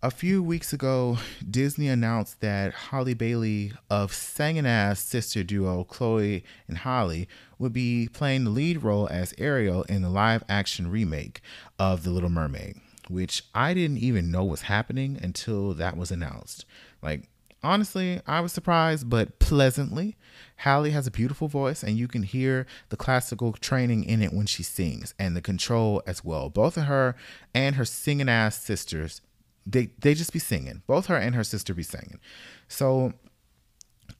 [0.04, 1.18] a few weeks ago,
[1.50, 7.28] Disney announced that Halle Bailey of Singing Ass sister duo Chloe and Halle
[7.58, 11.41] would be playing the lead role as Ariel in the live action remake
[11.80, 12.80] of The Little Mermaid,
[13.10, 16.66] which I didn't even know was happening until that was announced.
[17.02, 17.28] Like,
[17.64, 20.16] honestly, I was surprised, but pleasantly.
[20.58, 24.45] Halle has a beautiful voice, and you can hear the classical training in it when
[24.45, 26.50] she sings, and the control as well.
[26.50, 27.16] Both of her
[27.56, 29.22] and her singing ass sisters,
[29.70, 30.82] they they just be singing.
[30.88, 32.20] Both her and her sister be singing.
[32.68, 33.13] So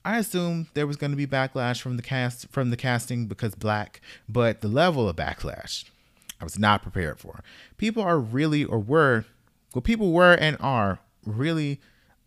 [0.04, 3.54] I assumed there was going to be backlash from the cast from the casting because
[3.54, 5.84] black, but the level of backlash
[6.40, 7.42] I was not prepared for.
[7.76, 9.24] People are really or were
[9.74, 11.80] well, people were and are really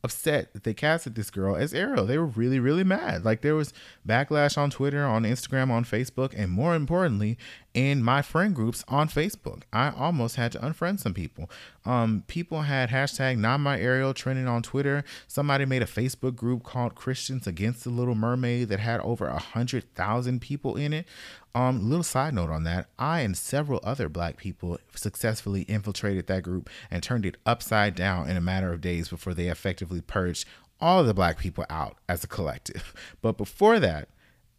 [0.04, 2.06] upset that they casted this girl as Ariel.
[2.06, 3.24] They were really, really mad.
[3.24, 3.74] Like there was
[4.08, 7.38] backlash on Twitter, on Instagram, on Facebook, and more importantly,
[7.74, 9.64] in my friend groups on Facebook.
[9.72, 11.50] I almost had to unfriend some people.
[11.86, 15.04] Um, people had hashtag not my Ariel trending on Twitter.
[15.28, 19.40] Somebody made a Facebook group called Christians Against the Little Mermaid that had over a
[19.40, 21.08] hundred thousand people in it.
[21.54, 26.44] Um, little side note on that, I and several other black people successfully infiltrated that
[26.44, 30.48] group and turned it upside down in a matter of days before they effectively purged
[30.80, 32.94] all of the black people out as a collective.
[33.22, 34.10] But before that,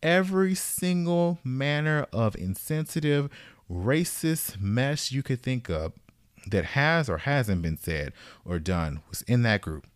[0.02, 3.28] every single manner of insensitive,
[3.70, 5.92] racist mess you could think of
[6.46, 8.12] that has or hasn't been said
[8.44, 9.86] or done was in that group.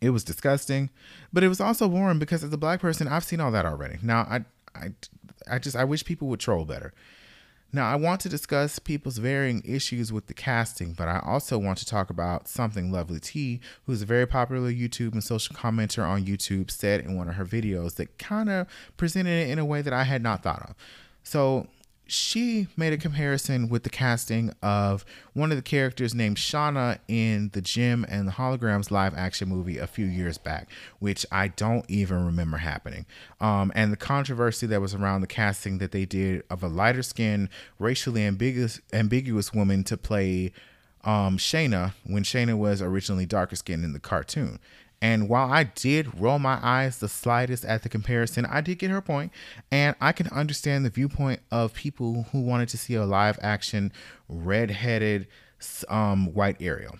[0.00, 0.90] It was disgusting,
[1.32, 3.98] but it was also warm because as a black person, I've seen all that already.
[4.02, 4.44] Now, I,
[4.74, 4.88] I,
[5.50, 6.92] I just I wish people would troll better.
[7.72, 11.78] Now, I want to discuss people's varying issues with the casting, but I also want
[11.78, 16.70] to talk about something LovelyTi, who's a very popular YouTube and social commenter on YouTube,
[16.70, 18.66] said in one of her videos that kind of
[18.96, 20.74] presented it in a way that I had not thought of.
[21.24, 21.66] So,
[22.06, 27.50] she made a comparison with the casting of one of the characters named Shauna in
[27.52, 31.84] the Jem and the Holograms live action movie a few years back, which I don't
[31.88, 33.06] even remember happening.
[33.40, 37.02] Um, and the controversy that was around the casting that they did of a lighter
[37.02, 37.48] skinned,
[37.78, 40.52] racially ambiguous, ambiguous woman to play
[41.04, 44.58] um, Shana when Shana was originally darker skinned in the cartoon.
[45.06, 48.90] And while I did roll my eyes the slightest at the comparison, I did get
[48.90, 49.30] her point,
[49.70, 53.92] and I can understand the viewpoint of people who wanted to see a live action
[54.28, 55.28] red-headed
[55.88, 56.98] um, white Ariel.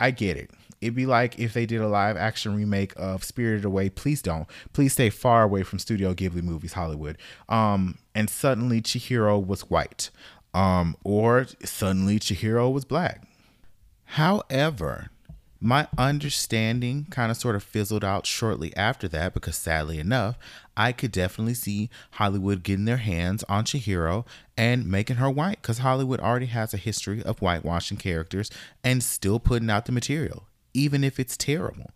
[0.00, 0.50] I get it.
[0.80, 3.90] It'd be like if they did a live action remake of Spirited Away.
[3.90, 4.48] Please don't.
[4.72, 7.18] Please stay far away from Studio Ghibli movies, Hollywood.
[7.50, 10.08] Um, and suddenly Chihiro was white.
[10.54, 13.24] Um, or suddenly Chihiro was black.
[14.04, 15.10] However,
[15.60, 20.38] my understanding kind of sort of fizzled out shortly after that because sadly enough,
[20.76, 24.26] I could definitely see Hollywood getting their hands on Chihiro
[24.56, 28.50] and making her white because Hollywood already has a history of whitewashing characters
[28.84, 31.90] and still putting out the material, even if it's terrible.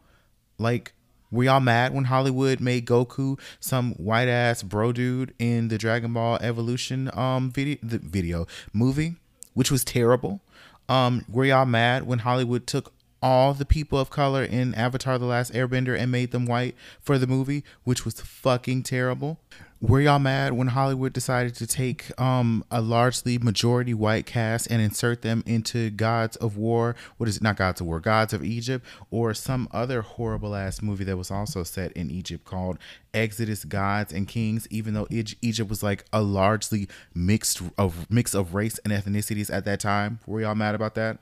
[0.59, 0.95] Like,
[1.31, 6.13] were y'all mad when Hollywood made Goku some white ass bro dude in the Dragon
[6.13, 9.17] Ball Evolution um video the video movie,
[9.55, 10.41] which was terrible?
[10.89, 12.93] Um, were y'all mad when Hollywood took
[13.23, 17.19] all the people of color in Avatar The Last Airbender and made them white for
[17.19, 19.39] the movie, which was fucking terrible.
[19.83, 24.83] Were y'all mad when Hollywood decided to take um, a largely majority white cast and
[24.83, 26.95] insert them into Gods of War?
[27.17, 27.43] What is it?
[27.43, 31.31] Not Gods of War, Gods of Egypt, or some other horrible ass movie that was
[31.31, 32.77] also set in Egypt called
[33.15, 38.55] Exodus Gods and Kings, even though Egypt was like a largely mixed of mix of
[38.55, 40.19] race and ethnicities at that time.
[40.27, 41.21] Were y'all mad about that?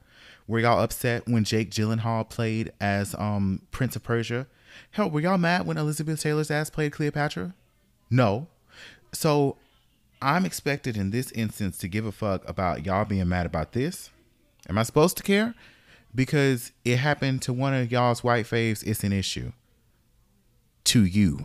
[0.49, 4.47] Were y'all upset when Jake Gyllenhaal played as um, Prince of Persia?
[4.93, 7.55] Hell, were y'all mad when Elizabeth Taylor's ass played Cleopatra?
[8.11, 8.47] No.
[9.13, 9.57] So
[10.23, 14.09] I'm expected in this instance to give a fuck about y'all being mad about this.
[14.71, 15.55] Am I supposed to care?
[16.15, 19.53] Because it happened to one of y'all's white faves, it's an issue.
[20.85, 21.45] To you.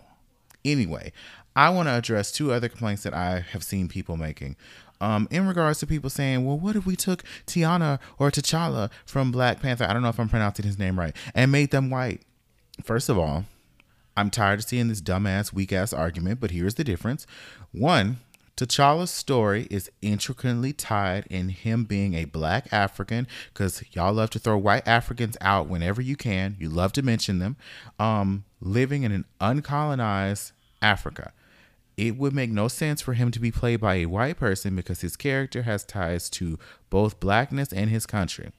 [0.64, 1.12] Anyway,
[1.58, 4.56] I want to address two other complaints that I have seen people making
[5.04, 9.34] um, in regards to people saying, well, what if we took Tiana or T'Challa from
[9.34, 9.84] Black Panther?
[9.84, 12.22] I don't know if I'm pronouncing his name right, and made them white.
[12.82, 13.44] First of all,
[14.16, 17.28] I'm tired of seeing this dumbass, weak ass argument, but here's the difference.
[17.74, 18.22] One,
[18.56, 24.40] T'Challa's story is intricately tied in him being a black African, because y'all love to
[24.40, 26.56] throw white Africans out whenever you can.
[26.60, 27.58] You love to mention them.
[28.00, 31.34] Um, living in an uncolonized Africa
[31.98, 35.02] it would make no sense for him to be played by a white person because
[35.02, 36.58] his character has ties to
[36.90, 38.52] both blackness and his country.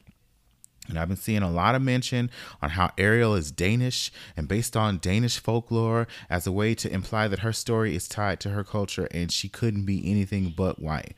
[0.89, 2.31] And I've been seeing a lot of mention
[2.61, 7.27] on how Ariel is Danish and based on Danish folklore as a way to imply
[7.27, 11.15] that her story is tied to her culture and she couldn't be anything but white.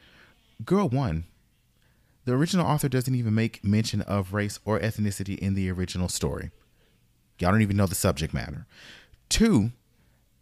[0.65, 1.25] Girl, one,
[2.25, 6.51] the original author doesn't even make mention of race or ethnicity in the original story.
[7.39, 8.67] Y'all don't even know the subject matter.
[9.29, 9.73] Two,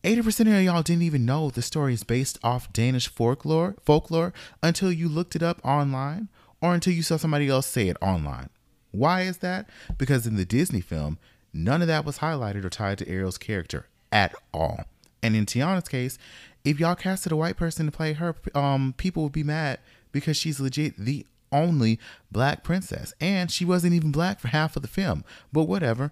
[0.05, 4.33] 80% of y'all didn't even know the story is based off Danish folklore, folklore
[4.63, 6.29] until you looked it up online
[6.61, 8.51] or until you saw somebody else say it online.
[8.93, 9.69] Why is that?
[9.99, 11.19] Because in the Disney film,
[11.55, 14.81] None of that was highlighted or tied to Ariel's character at all.
[15.23, 16.19] And in Tiana's case,
[16.65, 19.79] if y'all casted a white person to play her, um, people would be mad
[20.11, 22.01] because she's legit the only
[22.33, 23.15] black princess.
[23.21, 25.25] And she wasn't even black for half of the film.
[25.53, 26.11] But whatever.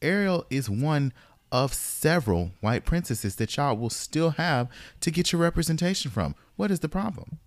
[0.00, 1.12] Ariel is one
[1.50, 4.68] of several white princesses that y'all will still have
[5.00, 6.34] to get your representation from.
[6.56, 7.38] What is the problem?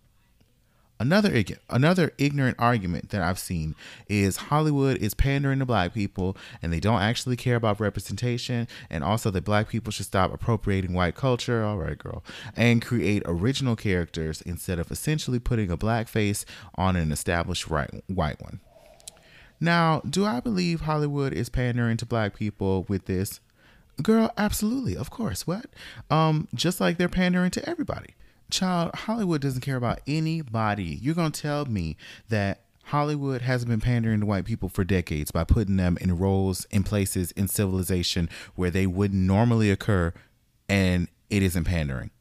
[1.01, 3.73] Another another ignorant argument that I've seen
[4.07, 9.03] is Hollywood is pandering to black people and they don't actually care about representation and
[9.03, 12.23] also that black people should stop appropriating white culture, all right girl,
[12.55, 16.45] and create original characters instead of essentially putting a black face
[16.75, 18.59] on an established right, white one.
[19.59, 23.39] Now, do I believe Hollywood is pandering to black people with this?
[24.01, 24.95] Girl, absolutely.
[24.97, 25.45] Of course.
[25.45, 25.65] What?
[26.09, 28.15] Um just like they're pandering to everybody
[28.51, 30.99] child, Hollywood doesn't care about anybody.
[31.01, 31.97] You're to tell me
[32.29, 36.65] that Hollywood hasn't been pandering to white people for decades by putting them in roles
[36.65, 40.13] in places in civilization where they wouldn't normally occur
[40.67, 42.11] and it isn't pandering.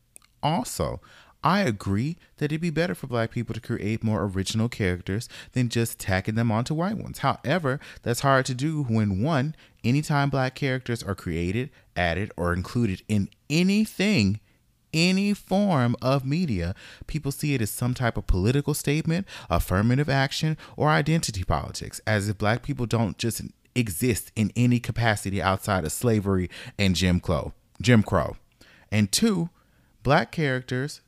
[0.43, 1.01] Also,
[1.43, 5.69] I agree that it'd be better for black people to create more original characters than
[5.69, 7.21] just tacking them onto white ones.
[7.21, 13.03] However, that's hard to do when one, anytime black characters are created, added, or included
[13.09, 14.41] in anything
[14.93, 16.75] any form of media,
[17.07, 22.29] people see it as some type of political statement, affirmative action, or identity politics, as
[22.29, 23.43] if black people don't just
[23.75, 27.53] exist in any capacity outside of slavery and Jim Crow.
[27.81, 28.37] Jim Crow.
[28.91, 29.51] And two,
[30.03, 31.01] black characters,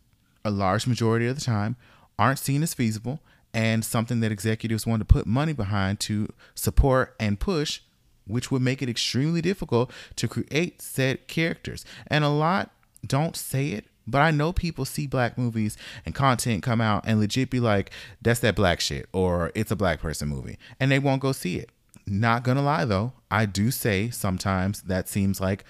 [0.44, 1.76] a large majority of the time,
[2.18, 3.20] aren't seen as feasible
[3.54, 7.80] and something that executives want to put money behind to support and push,
[8.26, 11.84] which would make it extremely difficult to create said characters.
[12.06, 12.70] And a lot
[13.06, 15.76] don't say it, but I know people see black movies
[16.06, 17.90] and content come out and legit be like,
[18.20, 21.56] that's that black shit, or it's a black person movie, and they won't go see
[21.56, 21.70] it.
[22.06, 25.64] Not gonna lie though, I do say sometimes that seems like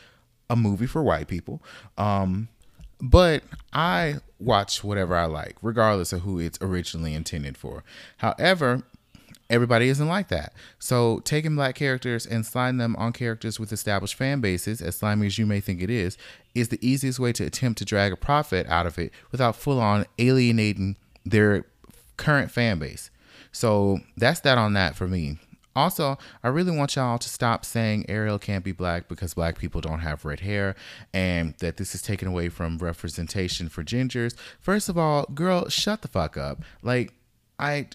[0.49, 1.63] a movie for white people.
[1.99, 2.49] Um,
[3.03, 3.43] but
[3.73, 7.83] I watch whatever I like, regardless of who it's originally intended for.
[8.19, 8.85] However,
[9.51, 10.53] everybody isn't like that.
[10.79, 15.27] So taking black characters and sliding them on characters with established fan bases, as slimy
[15.27, 16.17] as you may think it is,
[16.55, 19.81] is the easiest way to attempt to drag a profit out of it without full
[19.81, 20.95] on alienating
[21.25, 21.67] their
[22.17, 23.11] current fan base.
[23.51, 25.39] So that's that on that for me.
[25.75, 29.81] Also, I really want y'all to stop saying Ariel can't be black because black people
[29.81, 30.75] don't have red hair
[31.15, 34.35] and that this is taken away from representation for gingers.
[34.61, 36.63] First of all, girl, shut the fuck up.
[36.83, 37.15] Like,
[37.59, 37.89] I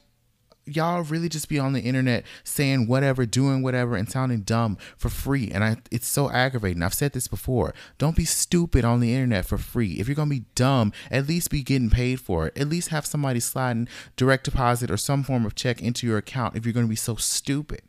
[0.68, 5.09] y'all really just be on the internet saying whatever, doing whatever, and sounding dumb for
[5.09, 5.49] free.
[5.51, 6.84] And I, it's so aggravating.
[6.84, 7.74] I've said this before.
[7.97, 9.93] Don't be stupid on the internet for free.
[9.93, 12.57] If you're gonna be dumb, at least be getting paid for it.
[12.57, 16.55] At least have somebody sliding direct deposit or some form of check into your account.
[16.55, 17.82] If you're gonna be so stupid.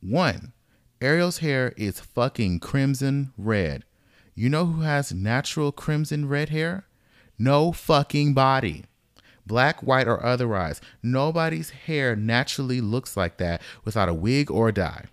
[0.00, 0.52] One,
[1.00, 3.84] Ariel's hair is fucking crimson red.
[4.34, 6.86] You know who has natural crimson red hair?
[7.38, 8.84] No fucking body
[9.48, 10.80] black, white, or otherwise.
[11.02, 15.06] Nobody's hair naturally looks like that without a wig or a dye.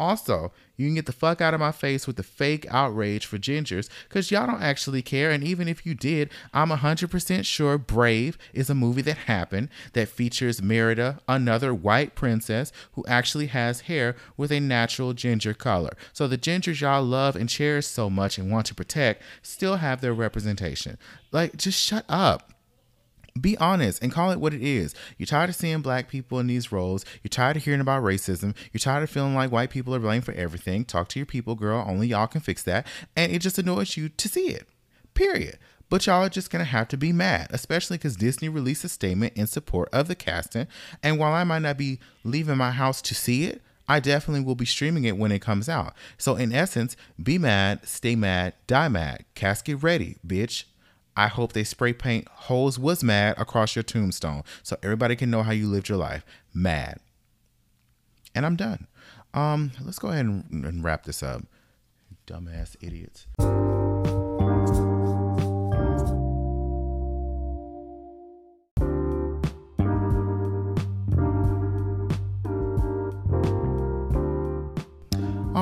[0.00, 3.36] Also, you can get the fuck out of my face with the fake outrage for
[3.36, 5.30] gingers because y'all don't actually care.
[5.30, 10.08] And even if you did, I'm 100% sure Brave is a movie that happened that
[10.08, 15.92] features Merida, another white princess who actually has hair with a natural ginger color.
[16.14, 20.00] So the gingers y'all love and cherish so much and want to protect still have
[20.00, 20.96] their representation.
[21.30, 22.54] Like, just shut up
[23.40, 24.94] be honest and call it what it is.
[25.18, 27.04] You're tired of seeing black people in these roles.
[27.22, 28.54] You're tired of hearing about racism.
[28.72, 30.84] You're tired of feeling like white people are blamed for everything.
[30.84, 31.84] Talk to your people, girl.
[31.86, 32.86] Only y'all can fix that.
[33.16, 34.68] And it just annoys you to see it.
[35.14, 35.58] Period.
[35.88, 39.32] But y'all are just to have to be mad, especially because Disney released a statement
[39.36, 40.68] in support of the casting.
[41.02, 44.54] And while I might not be leaving my house to see it, I definitely will
[44.54, 45.94] be streaming it when it comes out.
[46.16, 49.24] So, in essence, be mad, stay mad, die mad.
[49.34, 50.62] Casket ready, bitch.
[51.20, 55.42] I hope they spray paint holes was mad across your tombstone so everybody can know
[55.42, 56.24] how you lived your life.
[56.54, 56.98] Mad.
[58.34, 58.86] And I'm done.
[59.34, 61.42] Um, let's go ahead and, and wrap this up.
[62.26, 63.26] Dumbass idiots.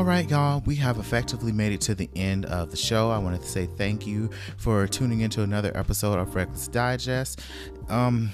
[0.08, 3.10] Right, y'all, we have effectively made it to the end of the show.
[3.10, 7.42] I wanted to say thank you for tuning into another episode of Reckless Digest.
[7.88, 8.32] Um,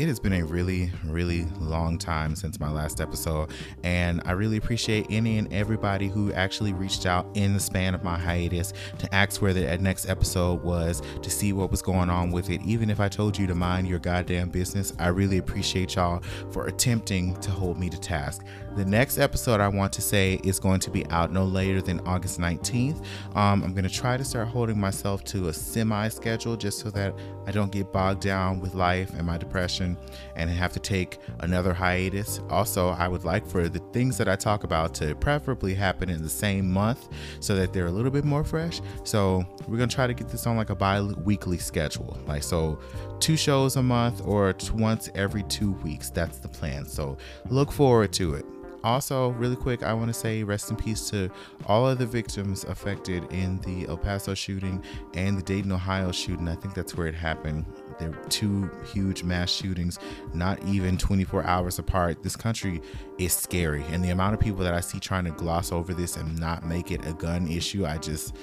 [0.00, 3.50] it has been a really, really long time since my last episode,
[3.84, 8.02] and I really appreciate any and everybody who actually reached out in the span of
[8.02, 12.30] my hiatus to ask where the next episode was, to see what was going on
[12.30, 12.62] with it.
[12.62, 16.66] Even if I told you to mind your goddamn business, I really appreciate y'all for
[16.66, 18.46] attempting to hold me to task.
[18.76, 22.00] The next episode I want to say is going to be out no later than
[22.06, 23.04] August 19th.
[23.34, 26.90] Um, I'm going to try to start holding myself to a semi schedule just so
[26.90, 27.14] that
[27.50, 29.96] I don't get bogged down with life and my depression
[30.36, 32.38] and have to take another hiatus.
[32.48, 36.22] Also, I would like for the things that I talk about to preferably happen in
[36.22, 37.08] the same month
[37.40, 38.80] so that they're a little bit more fresh.
[39.02, 42.16] So, we're going to try to get this on like a bi weekly schedule.
[42.24, 42.78] Like, so
[43.18, 46.08] two shows a month or once every two weeks.
[46.08, 46.86] That's the plan.
[46.86, 47.18] So,
[47.48, 48.44] look forward to it
[48.82, 51.30] also, really quick, I want to say rest in peace to
[51.66, 54.82] all of the victims affected in the El Paso shooting
[55.14, 56.48] and the Dayton, Ohio shooting.
[56.48, 57.66] I think that's where it happened.
[57.98, 59.98] There were two huge mass shootings,
[60.32, 62.22] not even 24 hours apart.
[62.22, 62.80] This country
[63.18, 63.84] is scary.
[63.90, 66.64] And the amount of people that I see trying to gloss over this and not
[66.64, 68.34] make it a gun issue, I just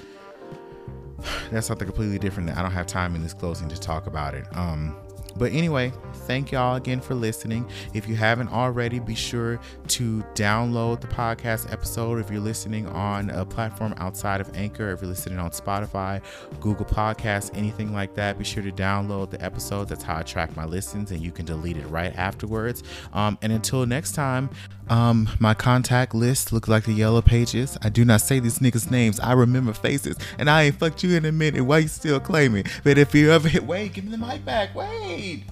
[1.50, 2.50] that's something completely different.
[2.56, 4.46] I don't have time in this closing to talk about it.
[4.52, 4.96] Um,
[5.38, 5.92] but anyway,
[6.26, 7.68] thank y'all again for listening.
[7.94, 13.30] If you haven't already, be sure to download the podcast episode if you're listening on
[13.30, 16.20] a platform outside of Anchor, if you're listening on Spotify,
[16.60, 18.38] Google Podcasts, anything like that.
[18.38, 19.88] Be sure to download the episode.
[19.88, 22.82] That's how I track my listens, and you can delete it right afterwards.
[23.12, 24.50] Um, and until next time,
[24.90, 27.76] um, my contact list look like the yellow pages.
[27.82, 29.20] I do not say these niggas' names.
[29.20, 31.62] I remember faces, and I ain't fucked you in a minute.
[31.62, 32.64] Why you still claiming?
[32.84, 34.74] But if you ever hit, wait, give me the mic back.
[34.74, 35.44] Wait.